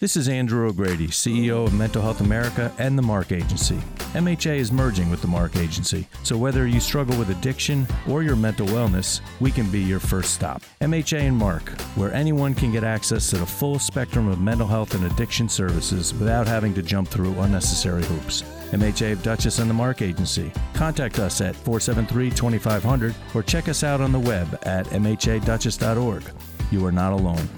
This 0.00 0.16
is 0.16 0.28
Andrew 0.28 0.66
O'Grady, 0.66 1.06
CEO 1.06 1.64
of 1.64 1.74
Mental 1.74 2.02
Health 2.02 2.22
America 2.22 2.72
and 2.78 2.98
the 2.98 3.02
MARC 3.02 3.30
Agency. 3.30 3.78
MHA 4.14 4.56
is 4.56 4.72
merging 4.72 5.10
with 5.10 5.20
the 5.20 5.28
MARC 5.28 5.54
Agency, 5.56 6.08
so 6.24 6.36
whether 6.36 6.66
you 6.66 6.80
struggle 6.80 7.16
with 7.16 7.30
addiction 7.30 7.86
or 8.08 8.24
your 8.24 8.34
mental 8.34 8.66
wellness, 8.66 9.20
we 9.38 9.52
can 9.52 9.70
be 9.70 9.78
your 9.78 10.00
first 10.00 10.34
stop. 10.34 10.62
MHA 10.80 11.20
and 11.20 11.36
MARC, 11.36 11.68
where 11.94 12.12
anyone 12.12 12.52
can 12.52 12.72
get 12.72 12.82
access 12.82 13.30
to 13.30 13.36
the 13.36 13.46
full 13.46 13.78
spectrum 13.78 14.26
of 14.26 14.40
mental 14.40 14.66
health 14.66 14.94
and 14.94 15.04
addiction 15.04 15.48
services 15.48 16.12
without 16.14 16.48
having 16.48 16.74
to 16.74 16.82
jump 16.82 17.06
through 17.06 17.38
unnecessary 17.38 18.04
hoops. 18.04 18.42
MHA 18.72 19.12
of 19.12 19.22
Dutchess 19.22 19.58
and 19.58 19.70
the 19.70 19.74
MARC 19.74 20.02
Agency. 20.02 20.52
Contact 20.74 21.18
us 21.18 21.40
at 21.40 21.54
473 21.54 22.30
2500 22.30 23.14
or 23.34 23.42
check 23.42 23.68
us 23.68 23.84
out 23.84 24.00
on 24.00 24.12
the 24.12 24.18
web 24.18 24.58
at 24.62 24.86
mhadutchess.org. 24.86 26.24
You 26.70 26.84
are 26.86 26.92
not 26.92 27.12
alone. 27.12 27.48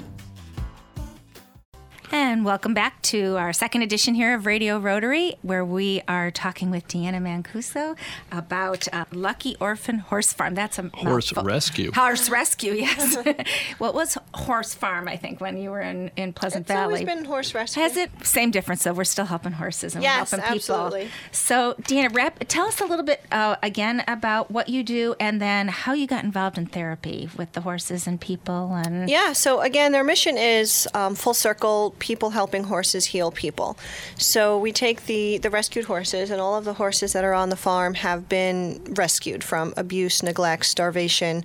And 2.34 2.44
welcome 2.44 2.74
back 2.74 3.00
to 3.02 3.36
our 3.36 3.52
second 3.52 3.82
edition 3.82 4.16
here 4.16 4.34
of 4.34 4.44
Radio 4.44 4.76
Rotary, 4.80 5.36
where 5.42 5.64
we 5.64 6.02
are 6.08 6.32
talking 6.32 6.68
with 6.68 6.88
Deanna 6.88 7.22
Mancuso 7.22 7.96
about 8.32 8.88
uh, 8.92 9.04
Lucky 9.12 9.54
Orphan 9.60 10.00
Horse 10.00 10.32
Farm. 10.32 10.56
That's 10.56 10.76
a 10.80 10.90
Horse 10.94 11.32
mouthful. 11.32 11.44
rescue. 11.44 11.92
Horse 11.92 12.28
rescue, 12.28 12.72
yes. 12.76 13.16
well, 13.78 13.90
it 13.90 13.94
was 13.94 14.18
Horse 14.34 14.74
Farm, 14.74 15.06
I 15.06 15.16
think, 15.16 15.40
when 15.40 15.56
you 15.58 15.70
were 15.70 15.80
in, 15.80 16.10
in 16.16 16.32
Pleasant 16.32 16.62
It's 16.62 16.72
Valley. 16.72 16.82
always 16.82 17.04
been 17.04 17.24
horse 17.24 17.54
rescue. 17.54 17.80
Has 17.84 17.96
it? 17.96 18.10
Same 18.26 18.50
difference, 18.50 18.82
though. 18.82 18.94
We're 18.94 19.04
still 19.04 19.26
helping 19.26 19.52
horses 19.52 19.94
and 19.94 20.02
Yes, 20.02 20.32
we're 20.32 20.40
helping 20.40 20.58
people. 20.60 20.74
absolutely. 20.74 21.10
So, 21.30 21.74
Deanna, 21.82 22.12
rep, 22.16 22.42
tell 22.48 22.66
us 22.66 22.80
a 22.80 22.84
little 22.84 23.04
bit 23.04 23.22
uh, 23.30 23.54
again 23.62 24.02
about 24.08 24.50
what 24.50 24.68
you 24.68 24.82
do 24.82 25.14
and 25.20 25.40
then 25.40 25.68
how 25.68 25.92
you 25.92 26.08
got 26.08 26.24
involved 26.24 26.58
in 26.58 26.66
therapy 26.66 27.30
with 27.36 27.52
the 27.52 27.60
horses 27.60 28.08
and 28.08 28.20
people. 28.20 28.74
And 28.74 29.08
Yeah, 29.08 29.34
so 29.34 29.60
again, 29.60 29.92
their 29.92 30.02
mission 30.02 30.36
is 30.36 30.88
um, 30.94 31.14
full 31.14 31.32
circle 31.34 31.94
people 32.00 32.23
helping 32.30 32.64
horses 32.64 33.06
heal 33.06 33.30
people. 33.30 33.76
So 34.16 34.58
we 34.58 34.72
take 34.72 35.06
the, 35.06 35.38
the 35.38 35.50
rescued 35.50 35.86
horses, 35.86 36.30
and 36.30 36.40
all 36.40 36.56
of 36.56 36.64
the 36.64 36.74
horses 36.74 37.12
that 37.12 37.24
are 37.24 37.34
on 37.34 37.48
the 37.48 37.56
farm 37.56 37.94
have 37.94 38.28
been 38.28 38.82
rescued 38.96 39.44
from 39.44 39.74
abuse, 39.76 40.22
neglect, 40.22 40.66
starvation. 40.66 41.44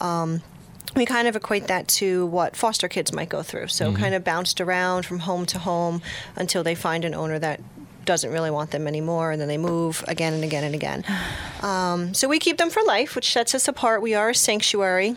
Um, 0.00 0.42
we 0.96 1.04
kind 1.04 1.28
of 1.28 1.36
equate 1.36 1.66
that 1.68 1.86
to 1.88 2.26
what 2.26 2.56
foster 2.56 2.88
kids 2.88 3.12
might 3.12 3.28
go 3.28 3.42
through. 3.42 3.68
So, 3.68 3.92
kind 3.92 4.14
of 4.14 4.24
bounced 4.24 4.60
around 4.60 5.04
from 5.04 5.20
home 5.20 5.46
to 5.46 5.58
home 5.58 6.02
until 6.34 6.62
they 6.62 6.74
find 6.74 7.04
an 7.04 7.14
owner 7.14 7.38
that 7.38 7.60
doesn't 8.04 8.32
really 8.32 8.50
want 8.50 8.70
them 8.70 8.86
anymore, 8.86 9.32
and 9.32 9.40
then 9.40 9.48
they 9.48 9.58
move 9.58 10.02
again 10.08 10.32
and 10.32 10.42
again 10.44 10.64
and 10.64 10.74
again. 10.74 11.04
Um, 11.58 12.14
so, 12.14 12.28
we 12.28 12.38
keep 12.38 12.56
them 12.56 12.70
for 12.70 12.84
life, 12.84 13.16
which 13.16 13.32
sets 13.32 13.52
us 13.52 13.66
apart. 13.66 14.00
We 14.00 14.14
are 14.14 14.30
a 14.30 14.34
sanctuary. 14.34 15.16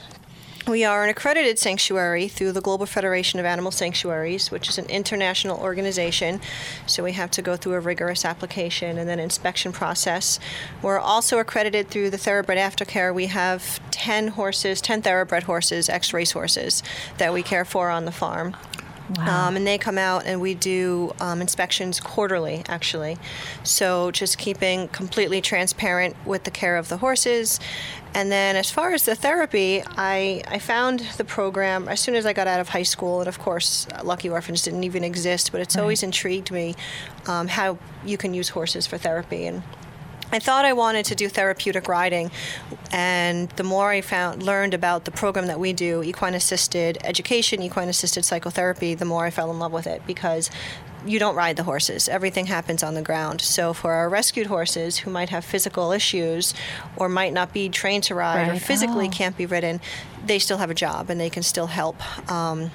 We 0.67 0.83
are 0.85 1.03
an 1.03 1.09
accredited 1.09 1.57
sanctuary 1.57 2.27
through 2.27 2.51
the 2.51 2.61
Global 2.61 2.85
Federation 2.85 3.39
of 3.39 3.45
Animal 3.45 3.71
Sanctuaries, 3.71 4.51
which 4.51 4.69
is 4.69 4.77
an 4.77 4.85
international 4.85 5.59
organization. 5.59 6.39
So 6.85 7.03
we 7.03 7.13
have 7.13 7.31
to 7.31 7.41
go 7.41 7.55
through 7.55 7.73
a 7.73 7.79
rigorous 7.79 8.23
application 8.23 8.99
and 8.99 9.09
then 9.09 9.19
inspection 9.19 9.71
process. 9.71 10.39
We're 10.83 10.99
also 10.99 11.39
accredited 11.39 11.89
through 11.89 12.11
the 12.11 12.17
Thoroughbred 12.17 12.59
Aftercare. 12.59 13.13
We 13.13 13.25
have 13.27 13.79
10 13.89 14.29
horses, 14.29 14.81
10 14.81 15.01
thoroughbred 15.01 15.43
horses, 15.43 15.89
ex 15.89 16.13
race 16.13 16.31
horses, 16.31 16.83
that 17.17 17.33
we 17.33 17.41
care 17.41 17.65
for 17.65 17.89
on 17.89 18.05
the 18.05 18.11
farm. 18.11 18.55
Wow. 19.17 19.47
Um, 19.47 19.55
and 19.57 19.67
they 19.67 19.77
come 19.77 19.97
out 19.97 20.25
and 20.25 20.39
we 20.39 20.53
do 20.53 21.13
um, 21.19 21.41
inspections 21.41 21.99
quarterly, 21.99 22.63
actually. 22.67 23.17
So 23.63 24.11
just 24.11 24.37
keeping 24.37 24.87
completely 24.89 25.41
transparent 25.41 26.15
with 26.25 26.45
the 26.45 26.51
care 26.51 26.77
of 26.77 26.87
the 26.87 26.97
horses. 26.97 27.59
And 28.13 28.31
then 28.31 28.57
as 28.57 28.69
far 28.69 28.93
as 28.93 29.05
the 29.05 29.15
therapy, 29.15 29.83
I, 29.85 30.43
I 30.47 30.59
found 30.59 30.99
the 31.17 31.23
program 31.23 31.87
as 31.87 32.01
soon 32.01 32.15
as 32.15 32.25
I 32.25 32.33
got 32.33 32.45
out 32.45 32.59
of 32.59 32.69
high 32.69 32.83
school. 32.83 33.19
And 33.19 33.27
of 33.27 33.39
course, 33.39 33.87
Lucky 34.03 34.29
Orphans 34.29 34.63
didn't 34.63 34.83
even 34.83 35.03
exist, 35.03 35.51
but 35.51 35.61
it's 35.61 35.77
always 35.77 36.03
intrigued 36.03 36.51
me 36.51 36.75
um, 37.27 37.47
how 37.47 37.77
you 38.05 38.17
can 38.17 38.33
use 38.33 38.49
horses 38.49 38.85
for 38.85 38.97
therapy. 38.97 39.45
And 39.45 39.63
I 40.33 40.39
thought 40.39 40.63
I 40.63 40.71
wanted 40.71 41.05
to 41.05 41.15
do 41.15 41.27
therapeutic 41.27 41.89
riding, 41.89 42.31
and 42.89 43.49
the 43.51 43.63
more 43.63 43.89
I 43.89 43.99
found 43.99 44.43
learned 44.43 44.73
about 44.73 45.03
the 45.03 45.11
program 45.11 45.47
that 45.47 45.59
we 45.59 45.73
do, 45.73 46.01
equine 46.03 46.35
assisted 46.35 46.97
education, 47.03 47.61
equine 47.61 47.89
assisted 47.89 48.23
psychotherapy, 48.23 48.93
the 48.95 49.03
more 49.03 49.25
I 49.25 49.29
fell 49.29 49.51
in 49.51 49.59
love 49.59 49.73
with 49.73 49.87
it 49.87 50.01
because 50.07 50.49
you 51.05 51.19
don't 51.19 51.35
ride 51.35 51.55
the 51.55 51.63
horses. 51.63 52.07
Everything 52.09 52.45
happens 52.45 52.83
on 52.83 52.93
the 52.93 53.01
ground. 53.01 53.41
So 53.41 53.73
for 53.73 53.93
our 53.93 54.07
rescued 54.09 54.47
horses 54.47 54.97
who 54.97 55.11
might 55.11 55.29
have 55.29 55.43
physical 55.43 55.91
issues 55.91 56.53
or 56.95 57.09
might 57.09 57.33
not 57.33 57.53
be 57.53 57.69
trained 57.69 58.03
to 58.05 58.15
ride 58.15 58.49
or 58.49 58.59
physically 58.59 59.07
Oh. 59.07 59.11
can't 59.11 59.35
be 59.37 59.45
ridden, 59.45 59.81
they 60.25 60.39
still 60.39 60.57
have 60.57 60.69
a 60.69 60.75
job 60.75 61.09
and 61.09 61.19
they 61.19 61.29
can 61.29 61.43
still 61.43 61.67
help. 61.67 61.97
Um, 62.31 62.71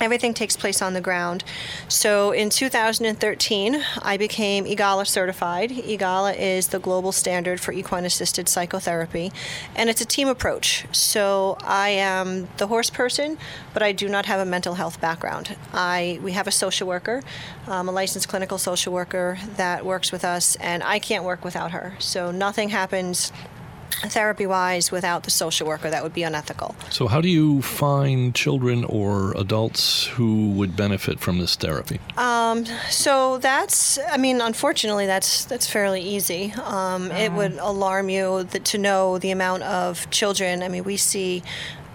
Everything 0.00 0.34
takes 0.34 0.56
place 0.56 0.82
on 0.82 0.92
the 0.92 1.00
ground. 1.00 1.44
So 1.88 2.32
in 2.32 2.50
2013, 2.50 3.82
I 4.02 4.16
became 4.16 4.64
EAGALA 4.64 5.06
certified. 5.06 5.70
EAGALA 5.70 6.36
is 6.36 6.68
the 6.68 6.78
global 6.78 7.12
standard 7.12 7.60
for 7.60 7.72
equine 7.72 8.04
assisted 8.04 8.48
psychotherapy, 8.48 9.32
and 9.76 9.88
it's 9.88 10.00
a 10.00 10.04
team 10.04 10.28
approach. 10.28 10.86
So 10.92 11.56
I 11.62 11.90
am 11.90 12.48
the 12.56 12.66
horse 12.66 12.90
person, 12.90 13.38
but 13.72 13.82
I 13.82 13.92
do 13.92 14.08
not 14.08 14.26
have 14.26 14.40
a 14.40 14.44
mental 14.44 14.74
health 14.74 15.00
background. 15.00 15.56
I 15.72 16.18
we 16.22 16.32
have 16.32 16.46
a 16.46 16.52
social 16.52 16.88
worker, 16.88 17.22
um, 17.66 17.88
a 17.88 17.92
licensed 17.92 18.28
clinical 18.28 18.58
social 18.58 18.92
worker 18.92 19.38
that 19.56 19.84
works 19.84 20.10
with 20.10 20.24
us, 20.24 20.56
and 20.56 20.82
I 20.82 20.98
can't 20.98 21.24
work 21.24 21.44
without 21.44 21.70
her. 21.70 21.94
So 21.98 22.30
nothing 22.30 22.70
happens 22.70 23.32
therapy 24.02 24.46
wise 24.46 24.90
without 24.90 25.22
the 25.22 25.30
social 25.30 25.66
worker. 25.66 25.90
That 25.90 26.02
would 26.02 26.14
be 26.14 26.22
unethical. 26.22 26.74
So, 26.90 27.06
how 27.06 27.20
do 27.20 27.28
you 27.28 27.62
find 27.62 28.34
children 28.34 28.84
or 28.84 29.32
adults 29.36 30.06
who 30.06 30.50
would 30.52 30.76
benefit 30.76 31.20
from 31.20 31.38
this 31.38 31.56
therapy? 31.56 32.00
So 32.90 33.38
that's, 33.38 33.98
I 34.10 34.16
mean, 34.16 34.40
unfortunately, 34.40 35.06
that's 35.06 35.44
that's 35.44 35.66
fairly 35.66 36.00
easy. 36.00 36.52
Um, 36.64 37.10
It 37.10 37.32
would 37.32 37.52
alarm 37.54 38.08
you 38.08 38.44
that, 38.44 38.64
to 38.66 38.78
know 38.78 39.18
the 39.18 39.30
amount 39.30 39.62
of 39.62 40.08
children. 40.10 40.62
I 40.62 40.68
mean, 40.68 40.84
we 40.84 40.96
see 40.96 41.42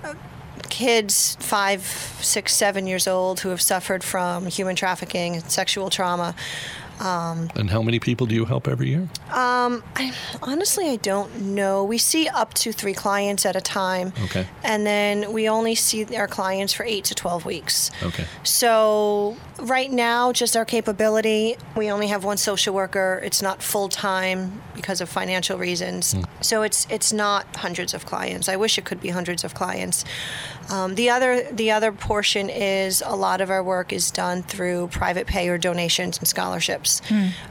uh, 0.03 0.13
kids 0.70 1.38
five, 1.39 1.82
six, 2.22 2.53
seven 2.56 2.88
years 2.88 3.08
old 3.08 3.39
who 3.41 3.50
have 3.50 3.62
suffered 3.62 4.03
from 4.03 4.46
human 4.46 4.75
trafficking 4.75 5.39
sexual 5.41 5.89
trauma. 5.89 6.36
Um, 7.00 7.50
and 7.56 7.70
how 7.70 7.82
many 7.82 8.00
people 8.00 8.27
do 8.27 8.36
you 8.36 8.46
help 8.46 8.68
every 8.68 8.89
year? 8.89 9.08
Um, 9.32 9.84
I, 9.96 10.13
honestly, 10.41 10.89
I 10.89 10.98
don't 10.98 11.41
know. 11.41 11.84
We 11.84 11.98
see 11.98 12.27
up 12.27 12.53
to 12.56 12.72
three 12.72 12.94
clients 12.94 13.46
at 13.46 13.56
a 13.56 13.62
time. 13.62 14.13
Okay. 14.25 14.48
And 14.63 14.86
then 14.86 15.32
we 15.32 15.48
only 15.48 15.75
see 15.75 16.15
our 16.15 16.27
clients 16.27 16.74
for 16.74 16.84
eight 16.84 17.06
to 17.06 17.15
12 17.15 17.46
weeks. 17.46 17.91
Okay. 18.03 18.25
So 18.44 19.38
right 19.60 19.91
now, 19.91 20.34
just 20.34 20.58
our 20.58 20.65
capability, 20.65 21.58
we 21.75 21.89
only 21.91 22.08
have 22.08 22.24
one 22.24 22.38
social 22.38 22.74
worker. 22.74 23.22
It's 23.24 23.41
not 23.41 23.62
full 23.62 23.89
time 23.89 24.62
because 24.75 25.01
of 25.01 25.10
financial 25.10 25.58
reasons. 25.58 26.13
Hmm. 26.13 26.24
So 26.41 26.63
it's 26.63 26.88
it's 26.89 27.13
not 27.13 27.56
hundreds 27.56 27.94
of 27.94 28.06
clients. 28.06 28.50
I 28.50 28.56
wish 28.56 28.77
it 28.77 28.86
could 28.86 29.01
be 29.01 29.10
hundreds 29.10 29.44
of 29.44 29.53
clients. 29.53 30.06
Um, 30.69 30.95
the 30.95 31.09
other 31.09 31.43
the 31.51 31.71
other 31.71 31.91
portion 31.91 32.49
is 32.49 33.01
a 33.05 33.15
lot 33.15 33.41
of 33.41 33.49
our 33.49 33.63
work 33.63 33.91
is 33.91 34.11
done 34.11 34.43
through 34.43 34.88
private 34.89 35.27
pay 35.27 35.49
or 35.49 35.57
donations 35.57 36.17
and 36.19 36.27
scholarships 36.27 37.01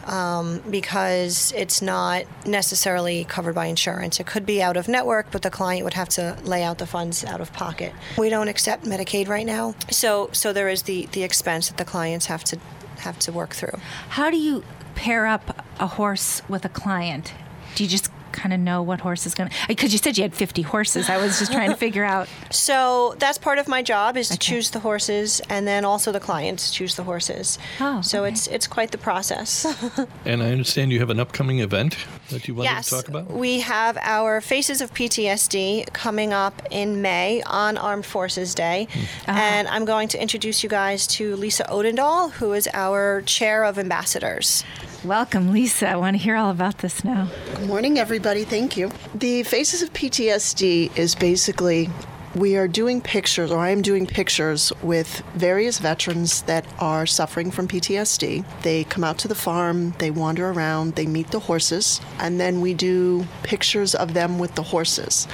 um, 0.06 0.60
because 0.70 1.52
it's 1.56 1.82
not 1.82 2.24
necessarily 2.46 3.24
covered 3.24 3.54
by 3.54 3.66
insurance. 3.66 4.20
It 4.20 4.26
could 4.26 4.46
be 4.46 4.62
out 4.62 4.76
of 4.76 4.88
network, 4.88 5.30
but 5.30 5.42
the 5.42 5.50
client 5.50 5.84
would 5.84 5.94
have 5.94 6.08
to 6.10 6.36
lay 6.44 6.62
out 6.62 6.78
the 6.78 6.86
funds 6.86 7.24
out 7.24 7.40
of 7.40 7.52
pocket. 7.52 7.92
We 8.16 8.28
don't 8.30 8.48
accept 8.48 8.84
Medicaid 8.84 9.28
right 9.28 9.46
now, 9.46 9.74
so 9.90 10.30
so 10.32 10.52
there 10.52 10.68
is 10.68 10.82
the 10.82 11.06
the 11.12 11.22
expense 11.24 11.68
that 11.68 11.76
the 11.76 11.84
clients 11.84 12.26
have 12.26 12.44
to 12.44 12.58
have 12.98 13.18
to 13.20 13.32
work 13.32 13.54
through. 13.54 13.78
How 14.10 14.30
do 14.30 14.36
you 14.36 14.62
pair 14.94 15.26
up 15.26 15.64
a 15.78 15.86
horse 15.86 16.42
with 16.48 16.64
a 16.64 16.68
client? 16.68 17.32
Do 17.74 17.84
you 17.84 17.90
just 17.90 18.10
kind 18.32 18.52
of 18.52 18.60
know 18.60 18.82
what 18.82 19.00
horse 19.00 19.26
is 19.26 19.34
going 19.34 19.50
to? 19.50 19.56
Because 19.66 19.92
you 19.92 19.98
said 19.98 20.16
you 20.16 20.22
had 20.22 20.34
50 20.34 20.62
horses. 20.62 21.08
I 21.08 21.16
was 21.18 21.38
just 21.38 21.52
trying 21.52 21.70
to 21.70 21.76
figure 21.76 22.04
out. 22.04 22.28
So 22.50 23.14
that's 23.18 23.38
part 23.38 23.58
of 23.58 23.68
my 23.68 23.82
job 23.82 24.16
is 24.16 24.28
to 24.30 24.38
choose 24.38 24.70
the 24.70 24.80
horses, 24.80 25.40
and 25.48 25.66
then 25.66 25.84
also 25.84 26.12
the 26.12 26.20
clients 26.20 26.70
choose 26.70 26.96
the 26.96 27.02
horses. 27.02 27.58
Oh, 27.80 28.00
so 28.00 28.24
okay. 28.24 28.32
it's 28.32 28.46
it's 28.46 28.66
quite 28.66 28.90
the 28.90 28.98
process. 28.98 29.66
And 30.24 30.42
I 30.42 30.50
understand 30.50 30.92
you 30.92 31.00
have 31.00 31.10
an 31.10 31.20
upcoming 31.20 31.60
event 31.60 31.96
that 32.30 32.48
you 32.48 32.54
wanted 32.54 32.70
yes, 32.70 32.88
to 32.88 32.96
talk 32.96 33.08
about? 33.08 33.30
we 33.30 33.60
have 33.60 33.96
our 34.00 34.40
Faces 34.40 34.80
of 34.80 34.92
PTSD 34.92 35.92
coming 35.92 36.32
up 36.32 36.62
in 36.70 37.00
May 37.00 37.42
on 37.42 37.76
Armed 37.76 38.06
Forces 38.06 38.54
Day, 38.54 38.88
hmm. 38.90 39.00
uh-huh. 39.30 39.40
and 39.40 39.68
I'm 39.68 39.84
going 39.84 40.08
to 40.08 40.20
introduce 40.20 40.62
you 40.62 40.68
guys 40.68 41.06
to 41.18 41.36
Lisa 41.36 41.64
Odendahl, 41.64 42.32
who 42.32 42.52
is 42.52 42.68
our 42.74 43.22
chair 43.22 43.64
of 43.64 43.78
ambassadors. 43.78 44.64
Welcome, 45.04 45.52
Lisa. 45.52 45.88
I 45.88 45.96
want 45.96 46.16
to 46.16 46.22
hear 46.22 46.34
all 46.34 46.50
about 46.50 46.78
this 46.78 47.04
now. 47.04 47.28
Good 47.54 47.68
morning, 47.68 47.98
everybody. 48.18 48.42
Thank 48.42 48.76
you. 48.76 48.90
The 49.14 49.44
Faces 49.44 49.80
of 49.80 49.92
PTSD 49.92 50.98
is 50.98 51.14
basically 51.14 51.88
we 52.34 52.56
are 52.56 52.66
doing 52.66 53.00
pictures, 53.00 53.52
or 53.52 53.60
I 53.60 53.70
am 53.70 53.80
doing 53.80 54.08
pictures 54.08 54.72
with 54.82 55.22
various 55.34 55.78
veterans 55.78 56.42
that 56.42 56.66
are 56.80 57.06
suffering 57.06 57.52
from 57.52 57.68
PTSD. 57.68 58.44
They 58.62 58.82
come 58.82 59.04
out 59.04 59.18
to 59.18 59.28
the 59.28 59.36
farm, 59.36 59.94
they 59.98 60.10
wander 60.10 60.50
around, 60.50 60.96
they 60.96 61.06
meet 61.06 61.30
the 61.30 61.38
horses, 61.38 62.00
and 62.18 62.40
then 62.40 62.60
we 62.60 62.74
do 62.74 63.24
pictures 63.44 63.94
of 63.94 64.14
them 64.14 64.40
with 64.40 64.56
the 64.56 64.64
horses. 64.64 65.28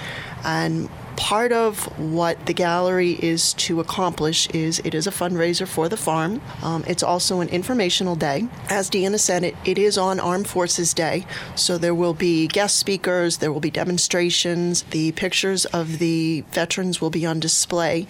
And 0.44 0.90
Part 1.16 1.52
of 1.52 1.84
what 1.98 2.46
the 2.46 2.52
gallery 2.52 3.12
is 3.12 3.54
to 3.54 3.80
accomplish 3.80 4.48
is 4.50 4.80
it 4.80 4.94
is 4.94 5.06
a 5.06 5.10
fundraiser 5.10 5.66
for 5.66 5.88
the 5.88 5.96
farm. 5.96 6.40
Um, 6.62 6.84
it's 6.86 7.02
also 7.02 7.40
an 7.40 7.48
informational 7.48 8.16
day. 8.16 8.48
As 8.68 8.90
Deanna 8.90 9.18
said, 9.18 9.44
it, 9.44 9.56
it 9.64 9.78
is 9.78 9.96
on 9.96 10.20
Armed 10.20 10.48
Forces 10.48 10.92
Day, 10.92 11.26
so 11.54 11.78
there 11.78 11.94
will 11.94 12.14
be 12.14 12.46
guest 12.48 12.78
speakers, 12.78 13.38
there 13.38 13.52
will 13.52 13.60
be 13.60 13.70
demonstrations, 13.70 14.82
the 14.90 15.12
pictures 15.12 15.64
of 15.66 15.98
the 15.98 16.44
veterans 16.52 17.00
will 17.00 17.10
be 17.10 17.24
on 17.24 17.40
display, 17.40 18.06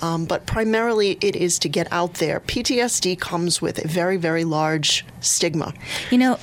um, 0.00 0.24
but 0.24 0.46
primarily 0.46 1.18
it 1.20 1.36
is 1.36 1.58
to 1.60 1.68
get 1.68 1.86
out 1.92 2.14
there. 2.14 2.40
PTSD 2.40 3.18
comes 3.18 3.62
with 3.62 3.84
a 3.84 3.88
very, 3.88 4.16
very 4.16 4.44
large 4.44 5.04
stigma. 5.20 5.74
You 6.10 6.18
know, 6.18 6.38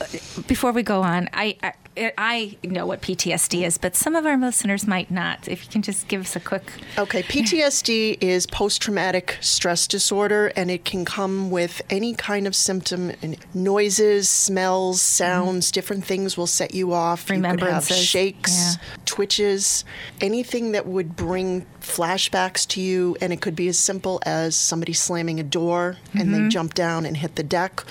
before 0.48 0.72
we 0.72 0.84
go 0.84 1.02
on, 1.02 1.30
I, 1.34 1.58
I 1.62 1.74
I 1.98 2.58
know 2.64 2.86
what 2.86 3.02
PTSD 3.02 3.66
is, 3.66 3.78
but 3.78 3.96
some 3.96 4.16
of 4.16 4.26
our 4.26 4.38
listeners 4.38 4.86
might 4.86 5.10
not. 5.10 5.48
If 5.48 5.64
you 5.64 5.72
can 5.72 5.82
just 5.82 6.08
give 6.08 6.22
us 6.22 6.36
a 6.36 6.40
quick. 6.40 6.64
Okay, 6.98 7.24
PTSD 7.24 8.18
is 8.22 8.46
post 8.46 8.82
traumatic 8.82 9.38
stress 9.42 9.88
disorder, 9.88 10.48
and 10.56 10.70
it 10.70 10.84
can 10.84 11.06
come 11.06 11.50
with 11.52 11.82
any 11.90 12.14
kind 12.14 12.48
of 12.48 12.56
symptom 12.56 13.14
noises, 13.54 14.30
smells, 14.30 14.98
mm-hmm. 15.00 15.24
sounds, 15.24 15.72
different 15.72 16.06
things 16.06 16.38
will 16.38 16.48
set 16.48 16.76
you 16.76 16.94
off. 16.94 17.30
You 17.30 17.42
could 17.42 17.62
have 17.62 17.88
shakes, 17.88 18.76
yeah. 18.76 18.96
twitches, 19.06 19.86
anything 20.20 20.74
that 20.74 20.86
would 20.86 21.16
bring 21.16 21.66
flashbacks 21.82 22.68
to 22.70 22.82
you, 22.82 23.16
and 23.22 23.32
it 23.32 23.42
could 23.42 23.56
be 23.56 23.68
as 23.68 23.80
simple 23.80 24.22
as 24.26 24.56
somebody 24.56 24.94
slamming 24.94 25.40
a 25.40 25.44
door 25.44 25.98
and 26.14 26.34
they 26.34 26.40
mm-hmm. 26.40 26.50
jump 26.50 26.74
down 26.74 27.06
and 27.06 27.18
hit 27.18 27.36
the 27.36 27.44
deck, 27.44 27.84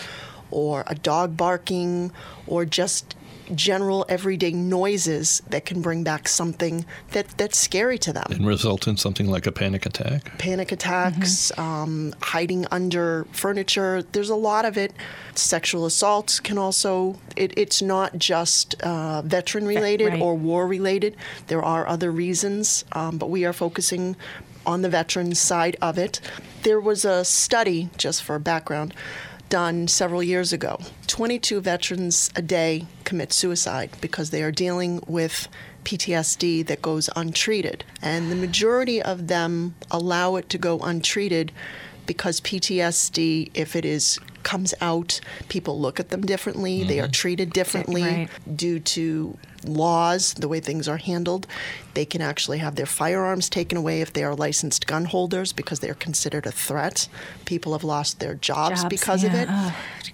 or 0.51 0.85
a 0.87 0.95
dog 0.95 1.37
barking, 1.37 2.13
or 2.47 2.65
just 2.65 3.15
general 3.55 4.07
everyday 4.09 4.53
noises 4.53 5.43
that 5.51 5.65
can 5.65 5.83
bring 5.83 6.05
back 6.05 6.29
something 6.29 6.85
that, 7.13 7.29
that's 7.37 7.59
scary 7.59 7.99
to 7.99 8.13
them 8.13 8.27
And 8.31 8.47
result 8.47 8.87
in 8.87 8.97
something 8.97 9.29
like 9.29 9.47
a 9.47 9.53
panic 9.53 9.87
attack. 9.87 10.39
panic 10.39 10.73
attacks, 10.73 11.57
um, 11.59 12.15
hiding 12.23 12.67
under 12.71 13.27
furniture. 13.33 14.03
There's 14.03 14.31
a 14.31 14.37
lot 14.37 14.65
of 14.65 14.77
it. 14.77 14.93
Sexual 15.35 15.87
assaults 15.87 16.41
can 16.41 16.59
also, 16.59 17.17
it, 17.37 17.53
it's 17.57 17.83
not 17.83 18.19
just 18.19 18.81
uh, 18.83 19.23
veteran 19.23 19.67
related 19.67 20.09
right. 20.09 20.21
or 20.21 20.35
war 20.35 20.67
related. 20.67 21.17
There 21.49 21.63
are 21.63 21.87
other 21.87 22.11
reasons, 22.11 22.85
um, 22.93 23.19
but 23.19 23.31
we 23.31 23.45
are 23.45 23.53
focusing 23.53 24.17
on 24.67 24.83
the 24.83 24.89
veteran 24.89 25.35
side 25.35 25.77
of 25.83 25.99
it. 25.99 26.21
There 26.63 26.81
was 26.81 27.05
a 27.05 27.25
study, 27.25 27.91
just 27.99 28.23
for 28.23 28.39
background, 28.39 28.95
done 29.49 29.89
several 29.89 30.23
years 30.23 30.53
ago. 30.53 30.79
22 31.07 31.61
veterans 31.61 32.31
a 32.35 32.43
day 32.43 32.87
commit 33.05 33.33
suicide 33.33 33.91
because 34.01 34.31
they 34.31 34.43
are 34.43 34.53
dealing 34.53 35.03
with 35.07 35.49
PTSD 35.85 36.67
that 36.67 36.83
goes 36.83 37.09
untreated. 37.15 37.85
And 38.03 38.31
the 38.31 38.37
majority 38.37 39.01
of 39.01 39.29
them 39.29 39.75
allow 39.91 40.37
it 40.37 40.49
to 40.51 40.59
go 40.59 40.79
untreated 40.81 41.53
because 42.07 42.41
PTSD, 42.41 43.51
if 43.55 43.77
it 43.77 43.85
is 43.85 44.19
comes 44.43 44.75
out, 44.81 45.21
people 45.49 45.81
look 45.81 45.99
at 45.99 46.11
them 46.11 46.21
differently. 46.23 46.85
They 46.85 47.01
are 47.01 47.05
mm-hmm. 47.05 47.13
treated 47.13 47.53
differently 47.53 48.03
Right. 48.03 48.57
due 48.57 48.79
to 48.79 49.39
laws, 49.69 50.35
the 50.35 50.49
way 50.49 50.61
things 50.61 50.89
are 50.89 50.97
handled. 50.97 51.47
They 51.95 52.05
can 52.05 52.21
actually 52.21 52.59
have 52.59 52.75
their 52.75 52.87
firearms 52.87 53.49
taken 53.49 53.79
away 53.79 54.01
if 54.01 54.13
they 54.13 54.25
are 54.25 54.35
licensed 54.35 54.87
gun 54.87 55.05
holders 55.07 55.53
because 55.53 55.81
they 55.81 55.89
are 55.89 55.95
considered 55.95 56.45
a 56.47 56.51
threat. 56.51 57.09
People 57.45 57.73
have 57.73 57.85
lost 57.85 58.19
their 58.19 58.35
jobs, 58.35 58.83
Jobs, 58.83 58.91
because 58.91 59.23
of 59.25 59.33
it. 59.35 59.49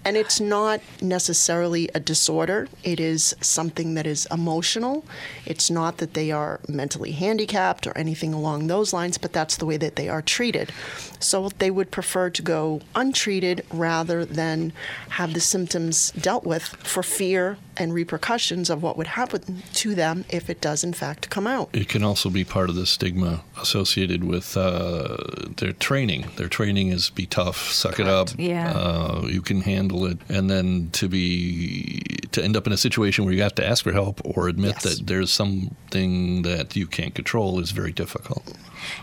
And 0.05 0.17
it's 0.17 0.41
not 0.41 0.81
necessarily 1.01 1.89
a 1.95 2.01
disorder, 2.01 2.69
it 2.85 3.01
is 3.01 3.35
something 3.41 3.95
that 3.95 4.07
is 4.07 4.27
emotional. 4.31 5.05
It's 5.47 5.71
not 5.71 5.99
that 5.99 6.15
they 6.15 6.31
are 6.31 6.61
mentally 6.69 7.13
handicapped 7.13 7.87
or 7.87 7.97
anything 7.97 8.33
along 8.35 8.67
those 8.67 8.93
lines, 8.93 9.19
but 9.19 9.33
that's 9.33 9.57
the 9.57 9.67
way 9.67 9.77
that 9.79 9.97
they 9.97 10.09
are 10.09 10.23
treated. 10.23 10.73
So 11.19 11.49
they 11.59 11.71
would 11.71 11.91
prefer 11.91 12.31
to 12.31 12.43
go 12.43 12.81
untreated 12.95 13.65
rather 13.73 14.25
than 14.25 14.73
have 15.11 15.35
the 15.35 15.41
symptoms 15.41 16.13
dealt 16.13 16.45
with 16.45 16.63
for 16.63 17.03
fear 17.03 17.59
and 17.81 17.95
repercussions 17.95 18.69
of 18.71 18.83
what 18.83 18.97
would 18.99 19.07
happen 19.07 19.63
to 19.73 19.95
them 19.95 20.25
if 20.29 20.51
it 20.51 20.61
does, 20.61 20.85
in 20.85 20.93
fact, 20.93 21.31
come 21.31 21.47
out. 21.47 21.71
It 21.73 21.89
can 21.89 22.05
also 22.05 22.29
be 22.31 22.45
part 22.45 22.69
of 22.69 22.77
the 22.77 22.85
stigma 22.87 23.43
associated 23.61 24.23
with 24.23 24.57
uh, 24.57 25.17
their 25.57 25.73
training. 25.73 26.27
Their 26.37 26.49
training 26.49 26.89
is 26.89 27.09
be 27.11 27.27
tough, 27.27 27.57
suck 27.73 27.99
it 27.99 28.07
up. 28.07 28.29
Yeah. 28.39 28.73
Uh, 28.73 29.23
you 29.29 29.41
can 29.43 29.63
handle 29.63 30.05
it, 30.07 30.19
and 30.29 30.51
then 30.51 30.91
to 30.93 31.09
be 31.09 32.03
to 32.33 32.45
end 32.45 32.57
up 32.57 32.67
in 32.67 32.73
a 32.73 32.77
situation 32.77 33.25
where 33.25 33.35
you 33.35 33.43
have 33.43 33.55
to 33.57 33.67
ask 33.67 33.83
for 33.83 33.93
help 33.93 34.21
or 34.25 34.49
admit 34.49 34.75
Yes. 34.75 34.83
that 34.99 35.07
there's 35.07 35.33
something 35.33 36.43
that 36.43 36.77
you 36.77 36.87
can't 36.87 37.15
control 37.15 37.59
is 37.61 37.71
very 37.73 37.93
difficult. 37.93 38.45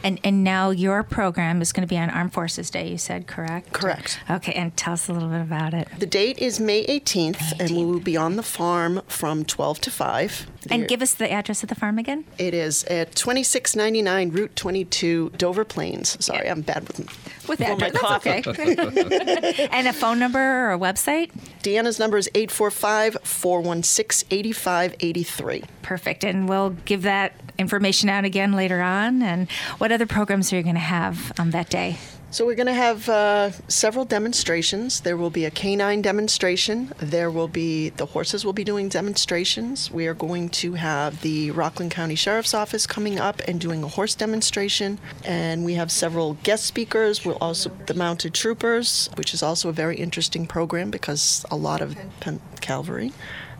And 0.03 0.19
and 0.23 0.43
now 0.43 0.69
your 0.69 1.03
program 1.03 1.61
is 1.61 1.71
going 1.71 1.87
to 1.87 1.91
be 1.91 1.97
on 1.97 2.09
Armed 2.09 2.33
Forces 2.33 2.69
Day. 2.69 2.89
You 2.89 2.97
said 2.97 3.27
correct. 3.27 3.73
Correct. 3.73 4.19
Okay, 4.29 4.53
and 4.53 4.75
tell 4.77 4.93
us 4.93 5.07
a 5.09 5.13
little 5.13 5.29
bit 5.29 5.41
about 5.41 5.73
it. 5.73 5.87
The 5.99 6.05
date 6.05 6.37
is 6.39 6.59
May 6.59 6.85
18th, 6.85 7.59
and 7.59 7.71
we 7.71 7.85
will 7.85 7.99
be 7.99 8.17
on 8.17 8.35
the 8.35 8.43
farm 8.43 9.01
from 9.07 9.45
12 9.45 9.81
to 9.81 9.91
5. 9.91 10.47
And 10.69 10.87
give 10.87 11.01
us 11.01 11.13
the 11.13 11.31
address 11.31 11.63
of 11.63 11.69
the 11.69 11.75
farm 11.75 11.97
again. 11.97 12.25
It 12.37 12.53
is 12.53 12.83
at 12.85 13.15
2699 13.15 14.29
Route 14.31 14.55
22, 14.55 15.31
Dover 15.37 15.63
Plains. 15.63 16.23
Sorry, 16.23 16.49
I'm 16.49 16.61
bad 16.61 16.87
with 16.87 17.47
With 17.47 17.61
address, 17.61 17.93
coffee. 17.93 18.41
that's 18.41 18.47
okay. 18.47 19.69
and 19.71 19.87
a 19.87 19.93
phone 19.93 20.19
number 20.19 20.39
or 20.39 20.73
a 20.73 20.79
website. 20.79 21.31
Deanna's 21.63 21.99
number 21.99 22.17
is 22.17 22.29
845 22.35 23.17
416 23.23 24.27
8583. 24.29 25.63
Perfect. 25.81 26.23
And 26.23 26.49
we'll 26.49 26.71
give 26.71 27.03
that 27.03 27.33
information 27.57 28.09
out 28.09 28.25
again 28.25 28.53
later 28.53 28.81
on. 28.81 29.21
And 29.21 29.49
what 29.77 29.91
other 29.91 30.05
programs 30.05 30.51
are 30.51 30.57
you 30.57 30.63
going 30.63 30.75
to 30.75 30.81
have 30.81 31.31
on 31.39 31.51
that 31.51 31.69
day? 31.69 31.97
So, 32.29 32.45
we're 32.45 32.55
going 32.55 32.67
to 32.67 32.73
have 32.73 33.07
uh, 33.07 33.51
several 33.69 34.03
demonstrations. 34.03 34.99
There 34.99 35.15
will 35.15 35.29
be 35.29 35.45
a 35.45 35.49
canine 35.49 36.01
demonstration. 36.01 36.91
There 36.97 37.31
will 37.31 37.47
be, 37.47 37.87
the 37.91 38.07
horses 38.07 38.43
will 38.43 38.51
be 38.51 38.65
doing 38.65 38.89
demonstrations. 38.89 39.89
We 39.89 40.07
are 40.07 40.13
going 40.13 40.49
to 40.49 40.73
have 40.73 41.21
the 41.21 41.51
Rockland 41.51 41.91
County 41.91 42.15
Sheriff's 42.15 42.53
Office 42.53 42.85
coming 42.85 43.17
up 43.17 43.41
and 43.47 43.61
doing 43.61 43.81
a 43.81 43.87
horse 43.87 44.13
demonstration. 44.13 44.99
And 45.23 45.63
we 45.63 45.75
have 45.75 45.89
several 45.89 46.33
guest 46.43 46.65
speakers. 46.65 47.23
We'll 47.23 47.37
also, 47.39 47.71
the 47.85 47.93
Mounted 47.93 48.33
Troopers, 48.33 49.09
which 49.15 49.33
is 49.33 49.41
also 49.41 49.69
a 49.69 49.73
very 49.73 49.95
interesting 49.95 50.47
program 50.47 50.91
because 50.91 51.45
a 51.49 51.55
lot 51.55 51.79
of 51.79 51.95
pen- 52.19 52.41
cavalry. 52.59 53.13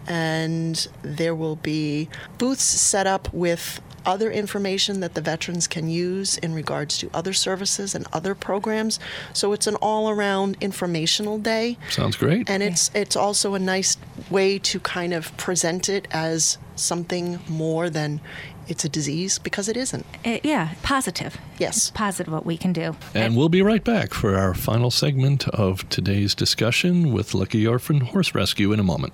And 0.07 0.87
there 1.03 1.35
will 1.35 1.55
be 1.55 2.09
booths 2.37 2.63
set 2.63 3.07
up 3.07 3.33
with 3.33 3.81
other 4.07 4.31
information 4.31 5.01
that 5.01 5.13
the 5.13 5.21
veterans 5.21 5.67
can 5.67 5.89
use 5.89 6.37
in 6.37 6.53
regards 6.55 6.97
to 6.97 7.09
other 7.13 7.33
services 7.33 7.93
and 7.93 8.07
other 8.13 8.33
programs. 8.33 8.99
So 9.33 9.53
it's 9.53 9.67
an 9.67 9.75
all-around 9.75 10.57
informational 10.61 11.37
day. 11.37 11.77
Sounds 11.89 12.15
great. 12.15 12.49
And 12.49 12.63
it's 12.63 12.89
it's 12.95 13.15
also 13.15 13.53
a 13.53 13.59
nice 13.59 13.97
way 14.31 14.57
to 14.59 14.79
kind 14.79 15.13
of 15.13 15.35
present 15.37 15.89
it 15.89 16.07
as 16.11 16.57
something 16.75 17.39
more 17.47 17.89
than 17.89 18.21
it's 18.67 18.83
a 18.83 18.89
disease 18.89 19.39
because 19.39 19.69
it 19.69 19.77
isn't. 19.77 20.05
Uh, 20.25 20.39
yeah, 20.43 20.73
positive. 20.83 21.37
Yes. 21.57 21.77
It's 21.77 21.89
positive 21.91 22.33
what 22.33 22.45
we 22.45 22.57
can 22.57 22.73
do. 22.73 22.95
And 23.13 23.35
we'll 23.35 23.49
be 23.49 23.61
right 23.61 23.83
back 23.83 24.13
for 24.13 24.35
our 24.35 24.53
final 24.53 24.91
segment 24.91 25.47
of 25.49 25.87
today's 25.89 26.35
discussion 26.35 27.13
with 27.13 27.33
Lucky 27.33 27.65
Orphan 27.65 28.01
Horse 28.01 28.35
Rescue 28.35 28.73
in 28.73 28.79
a 28.79 28.83
moment. 28.83 29.13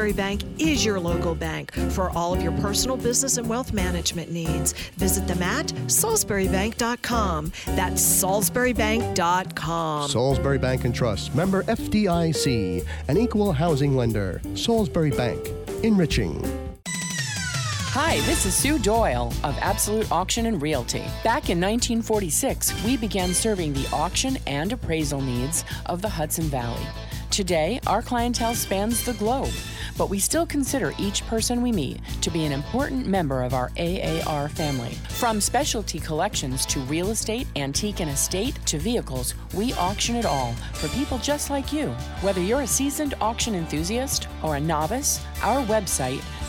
Salisbury 0.01 0.17
Bank 0.17 0.41
is 0.57 0.83
your 0.83 0.99
local 0.99 1.35
bank 1.35 1.71
for 1.91 2.09
all 2.17 2.33
of 2.33 2.41
your 2.41 2.53
personal, 2.53 2.97
business, 2.97 3.37
and 3.37 3.47
wealth 3.47 3.71
management 3.71 4.31
needs. 4.31 4.73
Visit 4.97 5.27
them 5.27 5.43
at 5.43 5.67
salisburybank.com. 5.67 7.51
That's 7.67 8.01
salisburybank.com. 8.01 10.09
Salisbury 10.09 10.57
Bank 10.57 10.85
and 10.85 10.95
Trust, 10.95 11.35
member 11.35 11.61
FDIC, 11.65 12.83
an 13.09 13.17
equal 13.17 13.51
housing 13.51 13.95
lender. 13.95 14.41
Salisbury 14.55 15.11
Bank, 15.11 15.47
enriching. 15.83 16.41
Hi, 17.93 18.15
this 18.21 18.47
is 18.47 18.55
Sue 18.55 18.79
Doyle 18.79 19.31
of 19.43 19.55
Absolute 19.59 20.11
Auction 20.11 20.47
and 20.47 20.59
Realty. 20.59 21.03
Back 21.23 21.51
in 21.51 21.61
1946, 21.61 22.85
we 22.85 22.97
began 22.97 23.35
serving 23.35 23.73
the 23.73 23.87
auction 23.93 24.39
and 24.47 24.73
appraisal 24.73 25.21
needs 25.21 25.63
of 25.85 26.01
the 26.01 26.09
Hudson 26.09 26.45
Valley. 26.45 26.87
Today, 27.31 27.79
our 27.87 28.01
clientele 28.01 28.55
spans 28.55 29.05
the 29.05 29.13
globe, 29.13 29.53
but 29.97 30.09
we 30.09 30.19
still 30.19 30.45
consider 30.45 30.93
each 30.97 31.25
person 31.27 31.61
we 31.61 31.71
meet 31.71 31.99
to 32.21 32.29
be 32.29 32.45
an 32.45 32.51
important 32.51 33.05
member 33.05 33.43
of 33.43 33.53
our 33.53 33.71
AAR 33.77 34.49
family. 34.49 34.91
From 35.09 35.41
specialty 35.41 35.99
collections 35.99 36.65
to 36.67 36.79
real 36.81 37.09
estate, 37.11 37.47
antique 37.55 37.99
and 37.99 38.09
estate 38.09 38.57
to 38.65 38.77
vehicles, 38.77 39.35
we 39.53 39.73
auction 39.73 40.15
it 40.15 40.25
all 40.25 40.53
for 40.73 40.87
people 40.89 41.17
just 41.17 41.49
like 41.49 41.71
you. 41.71 41.87
Whether 42.21 42.41
you're 42.41 42.61
a 42.61 42.67
seasoned 42.67 43.13
auction 43.21 43.55
enthusiast 43.55 44.27
or 44.43 44.55
a 44.55 44.59
novice, 44.59 45.23
our 45.41 45.63
website 45.65 46.21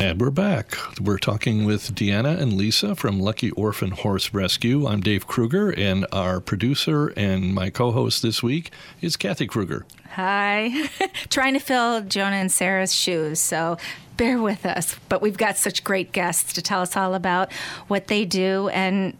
And 0.00 0.20
we're 0.20 0.30
back. 0.30 0.76
We're 1.00 1.18
talking 1.18 1.64
with 1.64 1.94
Deanna 1.94 2.38
and 2.38 2.52
Lisa 2.54 2.94
from 2.94 3.20
Lucky 3.20 3.50
Orphan 3.52 3.92
Horse 3.92 4.34
Rescue. 4.34 4.86
I'm 4.86 5.00
Dave 5.00 5.26
Kruger, 5.26 5.70
and 5.70 6.06
our 6.12 6.40
producer 6.40 7.08
and 7.16 7.54
my 7.54 7.70
co 7.70 7.90
host 7.90 8.22
this 8.22 8.42
week 8.42 8.70
is 9.00 9.16
Kathy 9.16 9.46
Kruger. 9.46 9.86
Hi. 10.10 10.88
Trying 11.30 11.54
to 11.54 11.60
fill 11.60 12.02
Jonah 12.02 12.36
and 12.36 12.52
Sarah's 12.52 12.94
shoes. 12.94 13.40
So 13.40 13.78
bear 14.16 14.40
with 14.40 14.66
us. 14.66 14.96
But 15.08 15.22
we've 15.22 15.38
got 15.38 15.56
such 15.56 15.84
great 15.84 16.12
guests 16.12 16.52
to 16.52 16.62
tell 16.62 16.82
us 16.82 16.96
all 16.96 17.14
about 17.14 17.52
what 17.88 18.08
they 18.08 18.24
do. 18.24 18.68
And 18.68 19.16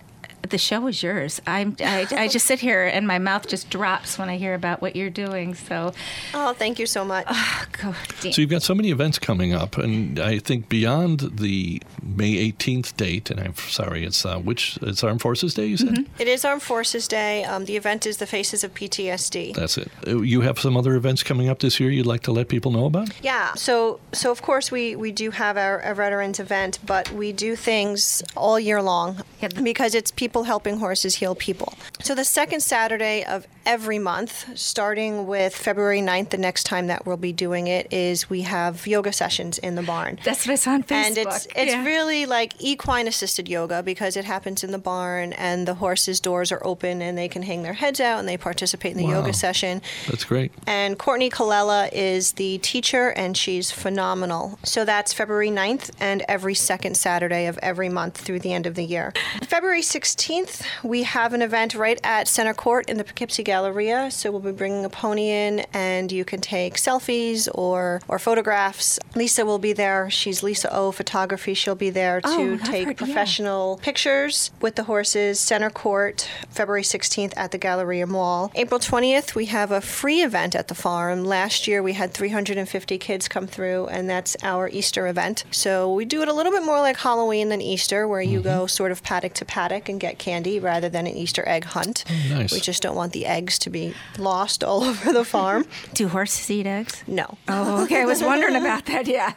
the 0.50 0.58
show 0.58 0.86
is 0.86 1.02
yours. 1.02 1.40
I'm, 1.46 1.76
I, 1.80 2.06
I 2.12 2.28
just 2.28 2.46
sit 2.46 2.60
here 2.60 2.84
and 2.84 3.06
my 3.06 3.18
mouth 3.18 3.46
just 3.48 3.70
drops 3.70 4.18
when 4.18 4.28
I 4.28 4.36
hear 4.36 4.54
about 4.54 4.80
what 4.82 4.94
you're 4.96 5.10
doing. 5.10 5.54
So, 5.54 5.92
Oh, 6.34 6.52
thank 6.52 6.78
you 6.78 6.86
so 6.86 7.04
much. 7.04 7.26
oh, 7.28 7.64
God, 7.72 7.96
So 8.20 8.40
you've 8.40 8.50
got 8.50 8.62
so 8.62 8.74
many 8.74 8.90
events 8.90 9.18
coming 9.18 9.52
up, 9.52 9.76
and 9.78 10.18
I 10.18 10.38
think 10.38 10.68
beyond 10.68 11.20
the 11.38 11.82
May 12.02 12.50
18th 12.52 12.96
date, 12.96 13.30
and 13.30 13.40
I'm 13.40 13.54
sorry, 13.54 14.04
it's 14.04 14.24
uh, 14.26 14.38
which 14.38 14.78
it's 14.82 15.02
Armed 15.04 15.20
Forces 15.22 15.54
Day. 15.54 15.66
You 15.66 15.76
said 15.76 16.06
It 16.18 16.28
is 16.28 16.44
Armed 16.44 16.62
Forces 16.62 17.08
Day. 17.08 17.44
Um, 17.44 17.64
the 17.64 17.76
event 17.76 18.06
is 18.06 18.16
the 18.18 18.26
Faces 18.26 18.64
of 18.64 18.74
PTSD. 18.74 19.54
that's 19.54 19.78
it. 19.78 19.90
Uh, 20.06 20.18
You 20.22 20.40
have 20.42 20.58
some 20.58 20.76
other 20.76 20.94
events 20.96 21.22
coming 21.22 21.48
up 21.48 21.58
this 21.60 21.78
year. 21.80 21.90
You'd 21.90 22.06
like 22.06 22.22
to 22.22 22.32
let 22.32 22.48
people 22.48 22.70
know 22.70 22.86
about? 22.86 23.08
Yeah, 23.22 23.54
so 23.54 24.00
so 24.12 24.30
of 24.30 24.42
course 24.42 24.70
we, 24.70 24.96
we 24.96 25.12
do 25.12 25.30
have 25.30 25.56
our, 25.56 25.80
our 25.82 25.94
veterans 25.94 26.40
event, 26.40 26.78
but 26.86 27.10
we 27.12 27.32
do 27.32 27.56
things 27.56 28.22
all 28.36 28.58
year 28.58 28.80
long 28.82 29.22
because 29.62 29.94
it's 29.94 30.10
people 30.10 30.33
helping 30.42 30.78
horses 30.78 31.14
heal 31.14 31.34
people. 31.34 31.72
So 32.02 32.14
the 32.14 32.24
second 32.24 32.60
Saturday 32.60 33.24
of 33.24 33.46
every 33.66 33.98
month, 33.98 34.58
starting 34.58 35.26
with 35.26 35.54
February 35.54 36.00
9th, 36.00 36.30
the 36.30 36.38
next 36.38 36.64
time 36.64 36.86
that 36.88 37.06
we'll 37.06 37.16
be 37.16 37.32
doing 37.32 37.66
it 37.66 37.92
is 37.92 38.28
we 38.30 38.42
have 38.42 38.86
yoga 38.86 39.12
sessions 39.12 39.58
in 39.58 39.74
the 39.74 39.82
barn. 39.82 40.18
That's 40.24 40.46
what 40.46 40.52
I 40.52 40.56
saw 40.56 40.72
on 40.72 40.84
And 40.90 41.16
it's 41.16 41.46
it's 41.56 41.72
Yeah. 41.72 41.84
really 41.84 42.26
like 42.26 42.52
equine 42.58 43.06
assisted 43.08 43.48
yoga 43.48 43.82
because 43.82 44.16
it 44.16 44.24
happens 44.24 44.64
in 44.64 44.70
the 44.72 44.78
barn 44.78 45.32
and 45.34 45.66
the 45.68 45.74
horses' 45.74 46.20
doors 46.20 46.52
are 46.52 46.64
open 46.64 47.00
and 47.02 47.16
they 47.16 47.28
can 47.28 47.42
hang 47.42 47.62
their 47.62 47.72
heads 47.74 48.00
out 48.00 48.18
and 48.20 48.28
they 48.28 48.36
participate 48.36 48.92
in 48.92 48.98
the 48.98 49.04
Wow. 49.04 49.20
yoga 49.20 49.32
session. 49.32 49.82
That's 50.08 50.24
great. 50.24 50.52
And 50.66 50.98
Courtney 50.98 51.30
Colella 51.30 51.88
is 51.92 52.32
the 52.32 52.58
teacher, 52.58 53.10
and 53.10 53.36
she's 53.36 53.70
phenomenal. 53.70 54.58
So 54.64 54.84
that's 54.84 55.12
February 55.12 55.50
9th 55.50 55.90
and 56.00 56.24
every 56.28 56.54
second 56.54 56.96
Saturday 56.96 57.46
of 57.46 57.58
every 57.62 57.88
month 57.88 58.16
through 58.18 58.40
the 58.40 58.52
end 58.52 58.66
of 58.66 58.74
the 58.74 58.84
year. 58.84 59.12
February 59.46 59.82
16th, 59.82 60.62
we 60.82 61.02
have 61.04 61.32
an 61.32 61.42
event 61.42 61.74
right 61.74 62.00
at 62.02 62.28
Center 62.28 62.54
Court 62.54 62.88
in 62.88 62.96
the 62.96 63.04
Poughkeepsie 63.04 63.42
Galleria. 63.54 64.10
So 64.10 64.32
we'll 64.32 64.40
be 64.40 64.50
bringing 64.50 64.84
a 64.84 64.88
pony 64.88 65.30
in, 65.30 65.60
and 65.72 66.10
you 66.10 66.24
can 66.24 66.40
take 66.40 66.74
selfies 66.74 67.48
or, 67.54 68.00
or 68.08 68.18
photographs. 68.18 68.98
Lisa 69.14 69.46
will 69.46 69.60
be 69.60 69.72
there. 69.72 70.10
She's 70.10 70.42
Lisa 70.42 70.74
O 70.74 70.90
Photography. 70.90 71.54
She'll 71.54 71.76
be 71.76 71.90
there 71.90 72.20
to 72.20 72.28
Oh, 72.28 72.56
take 72.56 72.86
heard- 72.86 73.00
yeah. 73.00 73.06
professional 73.06 73.78
pictures 73.80 74.50
with 74.60 74.74
the 74.74 74.84
horses. 74.84 75.38
Center 75.38 75.70
Court, 75.70 76.28
February 76.50 76.82
16th 76.82 77.32
at 77.36 77.52
the 77.52 77.58
Galleria 77.58 78.08
Mall. 78.08 78.50
April 78.56 78.80
20th, 78.80 79.36
we 79.36 79.46
have 79.46 79.70
a 79.70 79.80
free 79.80 80.20
event 80.22 80.56
at 80.56 80.66
the 80.66 80.74
farm. 80.74 81.22
Last 81.24 81.68
year, 81.68 81.80
we 81.80 81.92
had 81.92 82.12
350 82.12 82.98
kids 82.98 83.28
come 83.28 83.46
through, 83.46 83.86
and 83.86 84.10
that's 84.10 84.36
our 84.42 84.68
Easter 84.68 85.06
event. 85.06 85.44
So 85.52 85.92
we 85.92 86.04
do 86.04 86.22
it 86.22 86.28
a 86.28 86.32
little 86.32 86.50
bit 86.50 86.64
more 86.64 86.80
like 86.80 86.96
Halloween 86.96 87.50
than 87.50 87.60
Easter, 87.60 88.08
where 88.08 88.20
you 88.20 88.40
mm-hmm. 88.40 88.62
go 88.62 88.66
sort 88.66 88.90
of 88.90 89.04
paddock 89.04 89.34
to 89.34 89.44
paddock 89.44 89.88
and 89.88 90.00
get 90.00 90.18
candy 90.18 90.58
rather 90.58 90.88
than 90.88 91.06
an 91.06 91.14
Easter 91.14 91.46
egg 91.46 91.62
hunt. 91.64 92.04
nice. 92.30 92.52
We 92.52 92.58
just 92.58 92.82
don't 92.82 92.96
want 92.96 93.12
the 93.12 93.26
eggs 93.44 93.58
to 93.58 93.70
be 93.70 93.94
lost 94.18 94.64
all 94.64 94.82
over 94.90 95.12
the 95.12 95.24
farm. 95.24 95.66
Do 95.92 96.08
horses 96.08 96.50
eat 96.50 96.66
eggs? 96.66 97.04
No. 97.06 97.36
Oh, 97.48 97.84
okay. 97.84 98.00
I 98.00 98.06
was 98.06 98.22
wondering 98.22 98.56
about 98.56 98.86
that. 98.86 99.06
Yeah. 99.06 99.34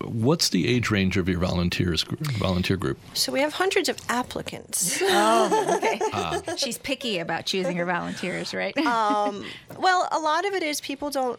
What's 0.00 0.48
the 0.48 0.68
age 0.68 0.90
range 0.90 1.16
of 1.16 1.28
your 1.28 1.38
volunteers 1.38 2.04
volunteer 2.38 2.76
group? 2.76 2.98
So 3.14 3.32
we 3.32 3.40
have 3.40 3.52
hundreds 3.54 3.88
of 3.88 3.98
applicants. 4.08 5.00
Oh, 5.10 5.76
okay. 5.76 6.00
Ah. 6.12 6.40
She's 6.56 6.78
picky 6.78 7.18
about 7.18 7.44
choosing 7.46 7.76
her 7.76 7.84
volunteers, 7.84 8.52
right? 8.54 8.76
um, 8.78 9.44
well, 9.78 10.08
a 10.12 10.18
lot 10.18 10.44
of 10.46 10.54
it 10.54 10.62
is 10.62 10.80
people 10.80 11.10
don't. 11.10 11.38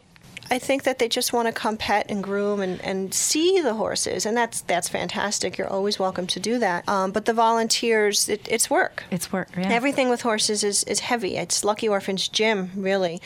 I 0.51 0.59
think 0.59 0.83
that 0.83 0.99
they 0.99 1.07
just 1.07 1.33
want 1.33 1.47
to 1.47 1.51
come 1.51 1.77
pet 1.77 2.07
and 2.09 2.23
groom 2.23 2.59
and, 2.61 2.81
and 2.81 3.13
see 3.13 3.61
the 3.61 3.75
horses, 3.75 4.25
and 4.25 4.35
that's 4.35 4.61
that's 4.61 4.89
fantastic. 4.89 5.57
You're 5.57 5.69
always 5.69 5.99
welcome 5.99 6.27
to 6.27 6.39
do 6.39 6.57
that. 6.59 6.87
Um, 6.89 7.11
but 7.11 7.25
the 7.25 7.33
volunteers, 7.33 8.27
it, 8.27 8.47
it's 8.49 8.69
work. 8.69 9.03
It's 9.11 9.31
work. 9.31 9.49
Yeah. 9.55 9.69
Everything 9.69 10.09
with 10.09 10.21
horses 10.21 10.63
is, 10.63 10.83
is 10.85 10.99
heavy. 10.99 11.37
It's 11.37 11.63
Lucky 11.63 11.87
Orphans 11.87 12.27
gym, 12.27 12.71
really. 12.75 13.21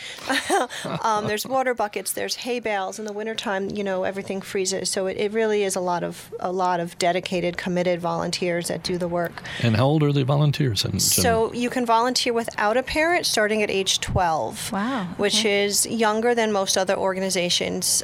um, 1.02 1.28
there's 1.28 1.46
water 1.46 1.74
buckets, 1.74 2.12
there's 2.12 2.36
hay 2.36 2.60
bales. 2.60 3.00
In 3.00 3.06
the 3.06 3.14
wintertime, 3.14 3.70
you 3.70 3.84
know, 3.84 4.04
everything 4.04 4.42
freezes. 4.42 4.90
So 4.90 5.08
it, 5.08 5.18
it 5.18 5.32
really 5.32 5.64
is 5.64 5.76
a 5.76 5.82
lot 5.82 6.04
of 6.04 6.34
a 6.40 6.52
lot 6.52 6.80
of 6.80 6.98
dedicated, 6.98 7.58
committed 7.58 8.02
volunteers 8.02 8.68
that 8.68 8.84
do 8.84 8.98
the 8.98 9.08
work. 9.08 9.44
And 9.62 9.76
how 9.76 9.86
old 9.86 10.04
are 10.04 10.12
the 10.12 10.24
volunteers? 10.24 10.84
In? 10.84 11.00
So 11.00 11.54
you 11.54 11.70
can 11.70 11.86
volunteer 11.86 12.34
without 12.34 12.76
a 12.76 12.84
parent 12.84 13.26
starting 13.26 13.64
at 13.64 13.72
age 13.72 14.02
12. 14.02 14.72
Wow. 14.72 15.06
Which 15.18 15.40
okay. 15.40 15.66
is 15.66 15.86
younger 15.86 16.36
than 16.36 16.52
most 16.52 16.78
other 16.78 16.96
organizations. 16.96 17.13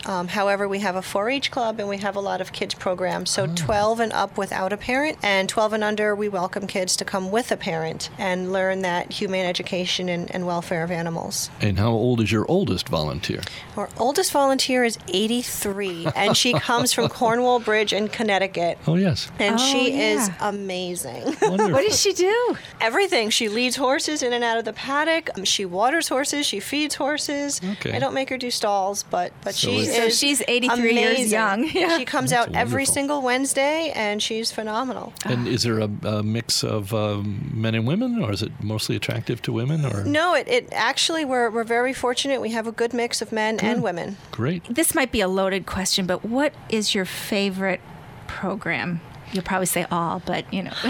Um, 0.05 0.27
however, 0.27 0.67
we 0.67 0.79
have 0.79 0.95
a 0.95 1.01
4 1.01 1.29
H 1.29 1.51
club 1.51 1.79
and 1.79 1.87
we 1.89 1.97
have 1.97 2.15
a 2.15 2.19
lot 2.19 2.41
of 2.41 2.51
kids 2.51 2.73
programs. 2.73 3.29
So 3.29 3.47
12 3.47 3.99
and 3.99 4.13
up 4.13 4.37
without 4.37 4.71
a 4.73 4.77
parent, 4.77 5.17
and 5.23 5.49
12 5.49 5.73
and 5.73 5.83
under, 5.83 6.15
we 6.15 6.29
welcome 6.29 6.67
kids 6.67 6.95
to 6.97 7.05
come 7.05 7.31
with 7.31 7.51
a 7.51 7.57
parent 7.57 8.09
and 8.17 8.51
learn 8.51 8.81
that 8.83 9.11
humane 9.11 9.45
education 9.45 10.09
and, 10.09 10.29
and 10.33 10.45
welfare 10.45 10.83
of 10.83 10.91
animals. 10.91 11.49
And 11.61 11.77
how 11.79 11.91
old 11.91 12.21
is 12.21 12.31
your 12.31 12.45
oldest 12.49 12.89
volunteer? 12.89 13.41
Our 13.77 13.89
oldest 13.97 14.31
volunteer 14.31 14.83
is 14.83 14.97
83, 15.07 16.07
and 16.15 16.35
she 16.37 16.53
comes 16.59 16.93
from 16.93 17.09
Cornwall 17.09 17.59
Bridge 17.59 17.93
in 17.93 18.07
Connecticut. 18.07 18.77
Oh, 18.87 18.95
yes. 18.95 19.31
And 19.39 19.55
Oh, 19.55 19.57
she 19.57 19.91
yeah. 19.91 20.13
is 20.13 20.29
amazing. 20.39 21.23
Wonderful. 21.41 21.71
What 21.71 21.85
does 21.87 21.99
she 21.99 22.13
do? 22.13 22.57
Everything. 22.81 23.29
She 23.29 23.49
leads 23.49 23.75
horses 23.75 24.21
in 24.23 24.33
and 24.33 24.43
out 24.43 24.57
of 24.57 24.65
the 24.65 24.73
paddock. 24.73 25.29
Um, 25.37 25.43
She 25.45 25.65
waters 25.65 26.07
horses. 26.07 26.45
She 26.45 26.59
feeds 26.59 26.95
horses. 26.95 27.59
Okay. 27.73 27.93
I 27.93 27.99
don't 27.99 28.13
make 28.13 28.29
her 28.29 28.37
do 28.37 28.51
stalls, 28.51 28.98
but 29.03 29.31
but 29.43 29.55
So 29.55 29.69
she 29.71 29.85
So 29.85 30.03
is 30.05 30.17
she's 30.19 30.41
83 30.47 30.93
years 30.93 31.31
young. 31.31 31.69
Yeah. 31.69 31.97
She 31.97 32.05
comes 32.05 32.31
That's 32.31 32.47
out 32.49 32.55
every 32.55 32.85
single 32.85 33.21
Wednesday, 33.21 33.91
and 33.95 34.21
she's 34.21 34.51
phenomenal. 34.51 35.13
And 35.25 35.47
is 35.47 35.63
there 35.63 35.79
a, 35.79 35.89
a 36.03 36.23
mix 36.23 36.63
of 36.63 36.93
um, 36.93 37.49
men 37.53 37.75
and 37.75 37.85
women, 37.87 38.21
or 38.23 38.31
is 38.31 38.41
it 38.41 38.51
mostly 38.61 38.95
attractive 38.95 39.41
to 39.43 39.53
women? 39.53 39.85
Or 39.85 40.03
No, 40.03 40.33
it, 40.35 40.47
it 40.47 40.67
actually 40.71 41.25
we're 41.25 41.49
we're 41.49 41.63
very 41.63 41.93
fortunate. 41.93 42.41
We 42.41 42.51
have 42.51 42.67
a 42.67 42.71
good 42.71 42.93
mix 42.93 43.21
of 43.21 43.31
men 43.31 43.59
and 43.59 43.81
women. 43.83 44.17
great. 44.31 44.63
This 44.73 44.93
might 44.95 45.11
be 45.11 45.21
a 45.21 45.27
loaded 45.27 45.65
question, 45.65 46.05
but 46.05 46.25
what 46.25 46.53
is 46.69 46.93
your 46.95 47.05
favorite 47.05 47.81
program? 48.27 49.01
You'll 49.31 49.43
probably 49.43 49.67
say 49.67 49.85
all, 49.91 50.21
but 50.25 50.51
you 50.53 50.63
know. 50.63 50.73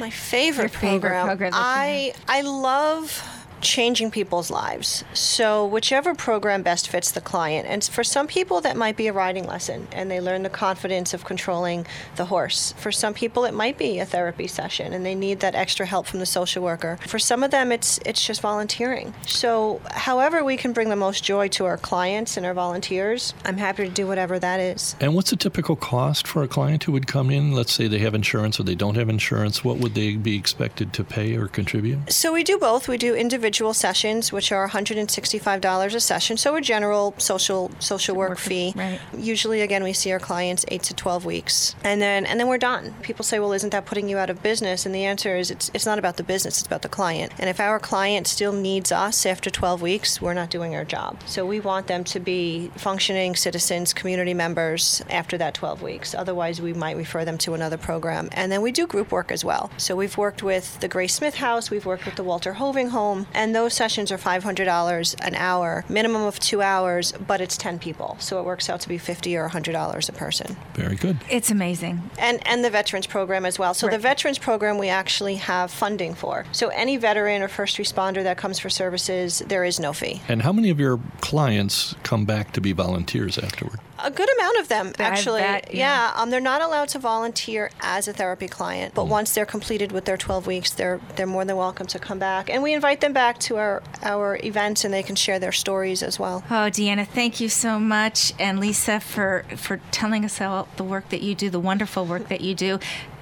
My 0.00 0.10
favorite, 0.10 0.62
Your 0.64 0.68
favorite 0.80 1.00
program. 1.00 1.26
program 1.26 1.52
I 1.54 2.12
I 2.28 2.40
love 2.42 3.22
changing 3.60 4.10
people's 4.10 4.50
lives. 4.50 5.04
So 5.14 5.66
whichever 5.66 6.14
program 6.14 6.62
best 6.62 6.88
fits 6.88 7.10
the 7.10 7.20
client. 7.20 7.66
And 7.66 7.84
for 7.84 8.04
some 8.04 8.26
people 8.26 8.60
that 8.60 8.76
might 8.76 8.96
be 8.96 9.06
a 9.06 9.12
riding 9.12 9.46
lesson 9.46 9.88
and 9.92 10.10
they 10.10 10.20
learn 10.20 10.42
the 10.42 10.50
confidence 10.50 11.14
of 11.14 11.24
controlling 11.24 11.86
the 12.16 12.26
horse. 12.26 12.74
For 12.78 12.92
some 12.92 13.14
people 13.14 13.44
it 13.44 13.54
might 13.54 13.78
be 13.78 13.98
a 13.98 14.06
therapy 14.06 14.46
session 14.46 14.92
and 14.92 15.04
they 15.04 15.14
need 15.14 15.40
that 15.40 15.54
extra 15.54 15.86
help 15.86 16.06
from 16.06 16.20
the 16.20 16.26
social 16.26 16.62
worker. 16.62 16.98
For 17.06 17.18
some 17.18 17.42
of 17.42 17.50
them 17.50 17.72
it's 17.72 17.98
it's 18.06 18.24
just 18.24 18.40
volunteering. 18.40 19.14
So 19.26 19.80
however 19.90 20.44
we 20.44 20.56
can 20.56 20.72
bring 20.72 20.88
the 20.88 20.96
most 20.96 21.24
joy 21.24 21.48
to 21.48 21.64
our 21.64 21.78
clients 21.78 22.36
and 22.36 22.46
our 22.46 22.54
volunteers, 22.54 23.34
I'm 23.44 23.56
happy 23.56 23.88
to 23.88 23.94
do 23.94 24.06
whatever 24.06 24.38
that 24.38 24.60
is. 24.60 24.96
And 25.00 25.14
what's 25.14 25.30
the 25.30 25.36
typical 25.36 25.76
cost 25.76 26.26
for 26.26 26.42
a 26.42 26.48
client 26.48 26.84
who 26.84 26.92
would 26.92 27.06
come 27.06 27.30
in? 27.30 27.52
Let's 27.52 27.72
say 27.72 27.88
they 27.88 27.98
have 27.98 28.14
insurance 28.14 28.60
or 28.60 28.62
they 28.62 28.74
don't 28.74 28.96
have 28.96 29.08
insurance. 29.08 29.64
What 29.64 29.78
would 29.78 29.94
they 29.94 30.16
be 30.16 30.36
expected 30.36 30.92
to 30.94 31.04
pay 31.04 31.36
or 31.36 31.48
contribute? 31.48 32.12
So 32.12 32.32
we 32.32 32.44
do 32.44 32.58
both. 32.58 32.88
We 32.88 32.98
do 32.98 33.14
individual 33.14 33.47
sessions, 33.52 34.32
which 34.32 34.52
are 34.52 34.68
$165 34.68 35.94
a 35.94 36.00
session. 36.00 36.36
So 36.36 36.56
a 36.56 36.60
general 36.60 37.14
social 37.18 37.70
social 37.78 38.14
work, 38.16 38.30
Work, 38.30 38.38
fee. 38.38 38.72
right. 38.76 39.00
Usually, 39.16 39.60
again, 39.62 39.82
we 39.82 39.92
see 39.92 40.12
our 40.12 40.18
clients 40.18 40.64
eight 40.68 40.82
to 40.84 40.94
12 40.94 41.24
weeks, 41.24 41.74
and 41.84 42.00
then 42.02 42.26
and 42.26 42.38
then 42.38 42.48
we're 42.48 42.58
done. 42.58 42.94
People 43.02 43.24
say, 43.24 43.38
"Well, 43.38 43.52
isn't 43.52 43.70
that 43.70 43.86
putting 43.86 44.08
you 44.08 44.18
out 44.18 44.30
of 44.30 44.42
business?" 44.42 44.84
And 44.86 44.94
the 44.94 45.04
answer 45.04 45.36
is, 45.36 45.50
it's 45.50 45.70
it's 45.74 45.86
not 45.86 45.98
about 45.98 46.16
the 46.16 46.22
business; 46.22 46.58
it's 46.58 46.66
about 46.66 46.82
the 46.82 46.88
client. 46.88 47.32
And 47.38 47.48
if 47.48 47.60
our 47.60 47.78
client 47.78 48.26
still 48.26 48.52
needs 48.52 48.92
us 48.92 49.24
after 49.26 49.50
12 49.50 49.80
weeks, 49.82 50.20
we're 50.20 50.34
not 50.34 50.50
doing 50.50 50.74
our 50.74 50.84
job. 50.84 51.18
So 51.26 51.46
we 51.46 51.60
want 51.60 51.86
them 51.86 52.04
to 52.04 52.20
be 52.20 52.70
functioning 52.76 53.34
citizens, 53.36 53.92
community 53.94 54.34
members 54.34 55.02
after 55.10 55.38
that 55.38 55.54
12 55.54 55.82
weeks. 55.82 56.14
Otherwise, 56.14 56.60
we 56.60 56.72
might 56.72 56.96
refer 56.96 57.24
them 57.24 57.38
to 57.38 57.54
another 57.54 57.76
program. 57.78 58.28
And 58.32 58.50
then 58.52 58.62
we 58.62 58.72
do 58.72 58.86
group 58.86 59.10
work 59.12 59.30
as 59.32 59.44
well. 59.44 59.70
So 59.76 59.96
we've 59.96 60.16
worked 60.18 60.42
with 60.42 60.78
the 60.80 60.88
Grace 60.88 61.14
Smith 61.14 61.36
House, 61.36 61.70
we've 61.70 61.86
worked 61.86 62.04
with 62.04 62.16
the 62.16 62.24
Walter 62.24 62.54
Hoving 62.54 62.88
Home, 62.90 63.26
and 63.38 63.54
those 63.54 63.72
sessions 63.72 64.10
are 64.10 64.18
$500 64.18 65.14
an 65.24 65.34
hour, 65.36 65.84
minimum 65.88 66.22
of 66.22 66.40
two 66.40 66.60
hours, 66.60 67.12
but 67.12 67.40
it's 67.40 67.56
10 67.56 67.78
people. 67.78 68.16
So 68.18 68.40
it 68.40 68.44
works 68.44 68.68
out 68.68 68.80
to 68.80 68.88
be 68.88 68.98
50 68.98 69.36
or 69.36 69.48
$100 69.48 70.08
a 70.08 70.12
person. 70.12 70.56
Very 70.74 70.96
good. 70.96 71.18
It's 71.30 71.48
amazing. 71.48 72.10
And, 72.18 72.44
and 72.46 72.64
the 72.64 72.70
veterans 72.70 73.06
program 73.06 73.46
as 73.46 73.56
well. 73.56 73.74
So 73.74 73.88
the 73.88 73.98
veterans 73.98 74.38
program 74.38 74.76
we 74.76 74.88
actually 74.88 75.36
have 75.36 75.70
funding 75.70 76.14
for. 76.14 76.46
So 76.50 76.68
any 76.68 76.96
veteran 76.96 77.40
or 77.40 77.48
first 77.48 77.76
responder 77.76 78.24
that 78.24 78.38
comes 78.38 78.58
for 78.58 78.68
services, 78.68 79.38
there 79.46 79.64
is 79.64 79.78
no 79.78 79.92
fee. 79.92 80.20
And 80.26 80.42
how 80.42 80.52
many 80.52 80.70
of 80.70 80.80
your 80.80 80.98
clients 81.20 81.94
come 82.02 82.24
back 82.24 82.52
to 82.54 82.60
be 82.60 82.72
volunteers 82.72 83.38
afterward? 83.38 83.78
A 84.00 84.10
good 84.12 84.28
amount 84.38 84.58
of 84.58 84.68
them, 84.68 84.92
actually. 84.98 85.40
bet, 85.40 85.74
yeah, 85.74 86.12
um, 86.14 86.30
they're 86.30 86.40
not 86.40 86.62
allowed 86.62 86.88
to 86.90 87.00
volunteer 87.00 87.70
as 87.80 88.06
a 88.06 88.12
therapy 88.12 88.46
client, 88.46 88.94
but 88.94 89.08
once 89.08 89.34
they're 89.34 89.44
completed 89.44 89.90
with 89.90 90.04
their 90.04 90.16
12 90.16 90.46
weeks, 90.46 90.70
they're 90.70 91.00
they're 91.16 91.26
more 91.26 91.44
than 91.44 91.56
welcome 91.56 91.86
to 91.88 91.98
come 91.98 92.20
back, 92.20 92.48
and 92.48 92.62
we 92.62 92.72
invite 92.72 93.00
them 93.00 93.12
back 93.12 93.27
to 93.40 93.56
our 93.56 93.82
our 94.02 94.38
events, 94.42 94.84
and 94.84 94.92
they 94.92 95.02
can 95.02 95.16
share 95.16 95.38
their 95.38 95.52
stories 95.52 96.02
as 96.02 96.18
well. 96.18 96.44
Oh, 96.50 96.70
Deanna, 96.70 97.06
thank 97.06 97.40
you 97.40 97.48
so 97.48 97.78
much, 97.78 98.32
and 98.38 98.60
Lisa 98.60 99.00
for 99.00 99.44
for 99.56 99.80
telling 99.90 100.24
us 100.24 100.40
all 100.40 100.68
the 100.76 100.84
work 100.84 101.08
that 101.10 101.22
you 101.22 101.34
do, 101.34 101.50
the 101.50 101.60
wonderful 101.60 102.04
work 102.04 102.28
that 102.28 102.40
you 102.40 102.54
do. 102.54 102.78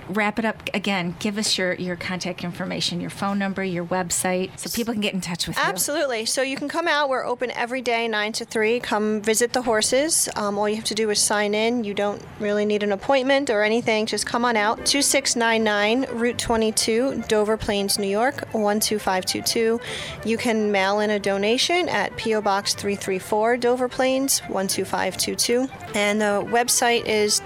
Wrap 0.09 0.38
it 0.38 0.45
up 0.45 0.62
again. 0.73 1.16
Give 1.19 1.38
us 1.38 1.59
your 1.59 1.75
your 1.75 1.97
contact 1.97 2.45
information, 2.45 3.01
your 3.01 3.11
phone 3.11 3.38
number, 3.38 3.64
your 3.64 3.85
website, 3.85 4.57
so 4.59 4.71
people 4.71 4.95
can 4.95 5.01
get 5.01 5.14
in 5.14 5.21
touch 5.21 5.49
with 5.49 5.57
you. 5.57 5.62
Absolutely. 5.62 6.27
So 6.27 6.42
you 6.42 6.57
can 6.57 6.69
come 6.69 6.87
out. 6.87 7.09
We're 7.09 7.25
open 7.25 7.51
every 7.53 7.83
day, 7.83 8.07
9 8.07 8.33
to 8.33 8.45
3. 8.45 8.81
Come 8.81 9.21
visit 9.21 9.53
the 9.53 9.62
horses. 9.62 10.29
Um, 10.37 10.59
all 10.59 10.69
you 10.69 10.77
have 10.77 10.85
to 10.85 10.95
do 10.95 11.11
is 11.11 11.19
sign 11.19 11.55
in. 11.55 11.85
You 11.85 11.95
don't 11.95 12.23
really 12.40 12.64
need 12.64 12.83
an 12.83 12.92
appointment 12.92 13.51
or 13.51 13.62
anything. 13.62 14.07
Just 14.07 14.27
come 14.27 14.45
on 14.45 14.57
out. 14.57 14.87
2699 14.87 16.07
Route 16.19 16.38
22, 16.38 17.25
Dover 17.29 17.57
Plains, 17.57 17.99
New 17.99 18.07
York, 18.07 18.49
12522. 18.53 19.81
You 20.25 20.37
can 20.37 20.71
mail 20.71 21.01
in 21.01 21.11
a 21.11 21.19
donation 21.19 21.88
at 21.88 22.16
P.O. 22.16 22.40
Box 22.40 22.75
334, 22.75 23.57
Dover 23.57 23.88
Plains, 23.88 24.40
12522. 24.49 25.69
And 25.95 26.21
the 26.21 26.47
website 26.51 27.07
is 27.07 27.40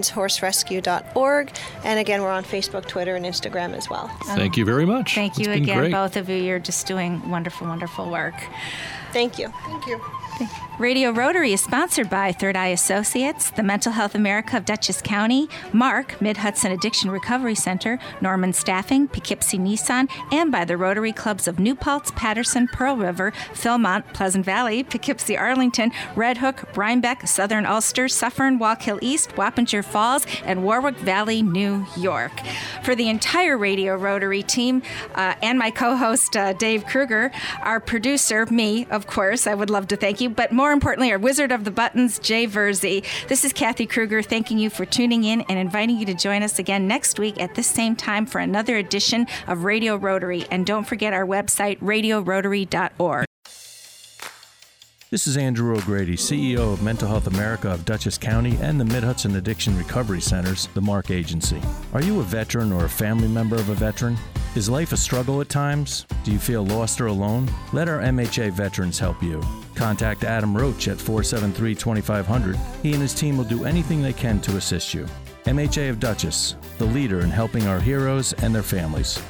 www.luckyorphanshorserescue.org. 0.00 1.52
And 1.84 1.98
again, 2.00 2.22
we're 2.22 2.30
on 2.30 2.44
Facebook, 2.44 2.86
Twitter, 2.86 3.16
and 3.16 3.24
Instagram 3.24 3.74
as 3.76 3.88
well. 3.90 4.08
Thank 4.24 4.56
you 4.56 4.64
very 4.64 4.86
much. 4.86 5.14
Thank 5.14 5.38
you 5.38 5.42
It's 5.42 5.48
been 5.54 5.62
again, 5.62 5.78
great. 5.78 5.92
both 5.92 6.16
of 6.16 6.28
you. 6.28 6.36
You're 6.36 6.58
just 6.58 6.86
doing 6.86 7.28
wonderful, 7.28 7.66
wonderful 7.66 8.10
work. 8.10 8.34
Thank 9.12 9.38
you. 9.38 9.48
Thank 9.66 9.86
you. 9.86 10.00
Radio 10.78 11.10
Rotary 11.10 11.52
is 11.52 11.60
sponsored 11.60 12.08
by 12.08 12.32
Third 12.32 12.56
Eye 12.56 12.68
Associates, 12.68 13.50
the 13.50 13.62
Mental 13.62 13.92
Health 13.92 14.14
America 14.14 14.56
of 14.56 14.64
Dutchess 14.64 15.02
County, 15.02 15.46
MARC, 15.72 16.20
Mid 16.22 16.38
Hudson 16.38 16.72
Addiction 16.72 17.10
Recovery 17.10 17.54
Center, 17.54 17.98
Norman 18.22 18.54
Staffing, 18.54 19.06
Poughkeepsie 19.06 19.58
Nissan, 19.58 20.08
and 20.32 20.50
by 20.50 20.64
the 20.64 20.78
Rotary 20.78 21.12
Clubs 21.12 21.46
of 21.46 21.60
New 21.60 21.74
Paltz, 21.76 22.10
Patterson, 22.12 22.66
Pearl 22.66 22.96
River, 22.96 23.32
Philmont, 23.52 24.12
Pleasant 24.14 24.44
Valley, 24.46 24.82
Poughkeepsie 24.82 25.36
Arlington, 25.36 25.92
Red 26.16 26.38
Hook, 26.38 26.74
Rhinebeck, 26.76 27.28
Southern 27.28 27.66
Ulster, 27.66 28.08
Suffern, 28.08 28.58
Wallkill 28.58 28.98
East, 29.02 29.32
Wappinger 29.36 29.81
Falls, 29.82 30.26
and 30.44 30.64
Warwick 30.64 30.96
Valley, 30.96 31.42
New 31.42 31.86
York. 31.98 32.32
For 32.82 32.94
the 32.94 33.08
entire 33.08 33.58
Radio 33.58 33.94
Rotary 33.94 34.42
team 34.42 34.82
uh, 35.14 35.34
and 35.42 35.58
my 35.58 35.70
co 35.70 35.96
host, 35.96 36.34
uh, 36.34 36.54
Dave 36.54 36.86
Kruger, 36.86 37.30
our 37.62 37.78
producer, 37.78 38.46
me, 38.46 38.86
of 38.90 39.02
of 39.02 39.08
course. 39.08 39.48
I 39.48 39.54
would 39.54 39.68
love 39.68 39.88
to 39.88 39.96
thank 39.96 40.20
you. 40.20 40.30
But 40.30 40.52
more 40.52 40.70
importantly, 40.70 41.10
our 41.10 41.18
wizard 41.18 41.50
of 41.50 41.64
the 41.64 41.72
buttons, 41.72 42.20
Jay 42.20 42.46
Verzi. 42.46 43.04
This 43.26 43.44
is 43.44 43.52
Kathy 43.52 43.84
Kruger 43.84 44.22
thanking 44.22 44.58
you 44.58 44.70
for 44.70 44.86
tuning 44.86 45.24
in 45.24 45.40
and 45.42 45.58
inviting 45.58 45.98
you 45.98 46.06
to 46.06 46.14
join 46.14 46.44
us 46.44 46.60
again 46.60 46.86
next 46.86 47.18
week 47.18 47.40
at 47.40 47.56
this 47.56 47.66
same 47.66 47.96
time 47.96 48.26
for 48.26 48.38
another 48.38 48.76
edition 48.76 49.26
of 49.48 49.64
Radio 49.64 49.96
Rotary. 49.96 50.46
And 50.52 50.64
don't 50.64 50.86
forget 50.86 51.12
our 51.12 51.26
website, 51.26 51.80
radiorotary.org. 51.80 53.31
This 55.12 55.26
is 55.26 55.36
Andrew 55.36 55.76
O'Grady, 55.76 56.16
CEO 56.16 56.72
of 56.72 56.82
Mental 56.82 57.06
Health 57.06 57.26
America 57.26 57.68
of 57.70 57.84
Dutchess 57.84 58.16
County 58.16 58.56
and 58.62 58.80
the 58.80 58.84
Mid 58.86 59.04
Hudson 59.04 59.36
Addiction 59.36 59.76
Recovery 59.76 60.22
Centers, 60.22 60.68
the 60.68 60.80
MARC 60.80 61.10
Agency. 61.10 61.60
Are 61.92 62.00
you 62.00 62.20
a 62.20 62.22
veteran 62.22 62.72
or 62.72 62.86
a 62.86 62.88
family 62.88 63.28
member 63.28 63.56
of 63.56 63.68
a 63.68 63.74
veteran? 63.74 64.16
Is 64.56 64.70
life 64.70 64.90
a 64.92 64.96
struggle 64.96 65.42
at 65.42 65.50
times? 65.50 66.06
Do 66.24 66.32
you 66.32 66.38
feel 66.38 66.64
lost 66.64 66.98
or 66.98 67.08
alone? 67.08 67.46
Let 67.74 67.90
our 67.90 67.98
MHA 67.98 68.52
veterans 68.52 68.98
help 68.98 69.22
you. 69.22 69.42
Contact 69.74 70.24
Adam 70.24 70.56
Roach 70.56 70.88
at 70.88 70.98
473 70.98 71.74
2500. 71.74 72.56
He 72.82 72.94
and 72.94 73.02
his 73.02 73.12
team 73.12 73.36
will 73.36 73.44
do 73.44 73.66
anything 73.66 74.00
they 74.00 74.14
can 74.14 74.40
to 74.40 74.56
assist 74.56 74.94
you. 74.94 75.06
MHA 75.44 75.90
of 75.90 76.00
Dutchess, 76.00 76.56
the 76.78 76.86
leader 76.86 77.20
in 77.20 77.28
helping 77.28 77.66
our 77.66 77.80
heroes 77.80 78.32
and 78.32 78.54
their 78.54 78.62
families. 78.62 79.20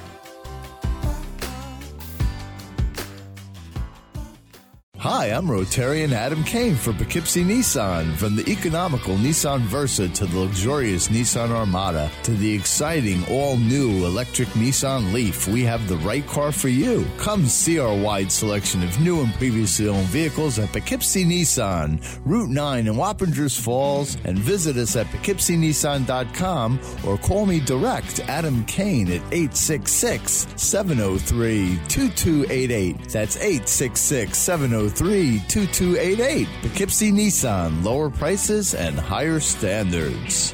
Hi, 5.14 5.26
I'm 5.26 5.46
Rotarian 5.46 6.12
Adam 6.12 6.42
Kane 6.42 6.74
for 6.74 6.94
Poughkeepsie 6.94 7.44
Nissan. 7.44 8.14
From 8.14 8.34
the 8.34 8.50
economical 8.50 9.14
Nissan 9.16 9.60
Versa 9.60 10.08
to 10.08 10.24
the 10.24 10.38
luxurious 10.38 11.08
Nissan 11.08 11.50
Armada 11.50 12.10
to 12.22 12.30
the 12.30 12.54
exciting 12.54 13.22
all 13.28 13.58
new 13.58 14.06
electric 14.06 14.48
Nissan 14.56 15.12
Leaf, 15.12 15.46
we 15.46 15.64
have 15.64 15.86
the 15.86 15.98
right 15.98 16.26
car 16.26 16.50
for 16.50 16.70
you. 16.70 17.06
Come 17.18 17.44
see 17.44 17.78
our 17.78 17.94
wide 17.94 18.32
selection 18.32 18.82
of 18.82 18.98
new 19.00 19.20
and 19.20 19.34
previously 19.34 19.86
owned 19.86 20.06
vehicles 20.06 20.58
at 20.58 20.72
Poughkeepsie 20.72 21.26
Nissan, 21.26 22.02
Route 22.24 22.48
9 22.48 22.86
in 22.86 22.94
Wappingers 22.94 23.60
Falls, 23.60 24.16
and 24.24 24.38
visit 24.38 24.78
us 24.78 24.96
at 24.96 25.04
poughkeepsienissan.com 25.08 26.80
or 27.06 27.18
call 27.18 27.44
me 27.44 27.60
direct, 27.60 28.20
Adam 28.20 28.64
Kane, 28.64 29.08
at 29.08 29.20
866 29.30 30.46
703 30.56 31.78
2288. 31.88 33.10
That's 33.10 33.36
866 33.36 34.38
703 34.38 35.01
2288. 35.02 36.48
Poughkeepsie 36.62 37.12
Nissan, 37.12 37.82
lower 37.84 38.10
prices 38.10 38.74
and 38.74 38.98
higher 38.98 39.40
standards. 39.40 40.52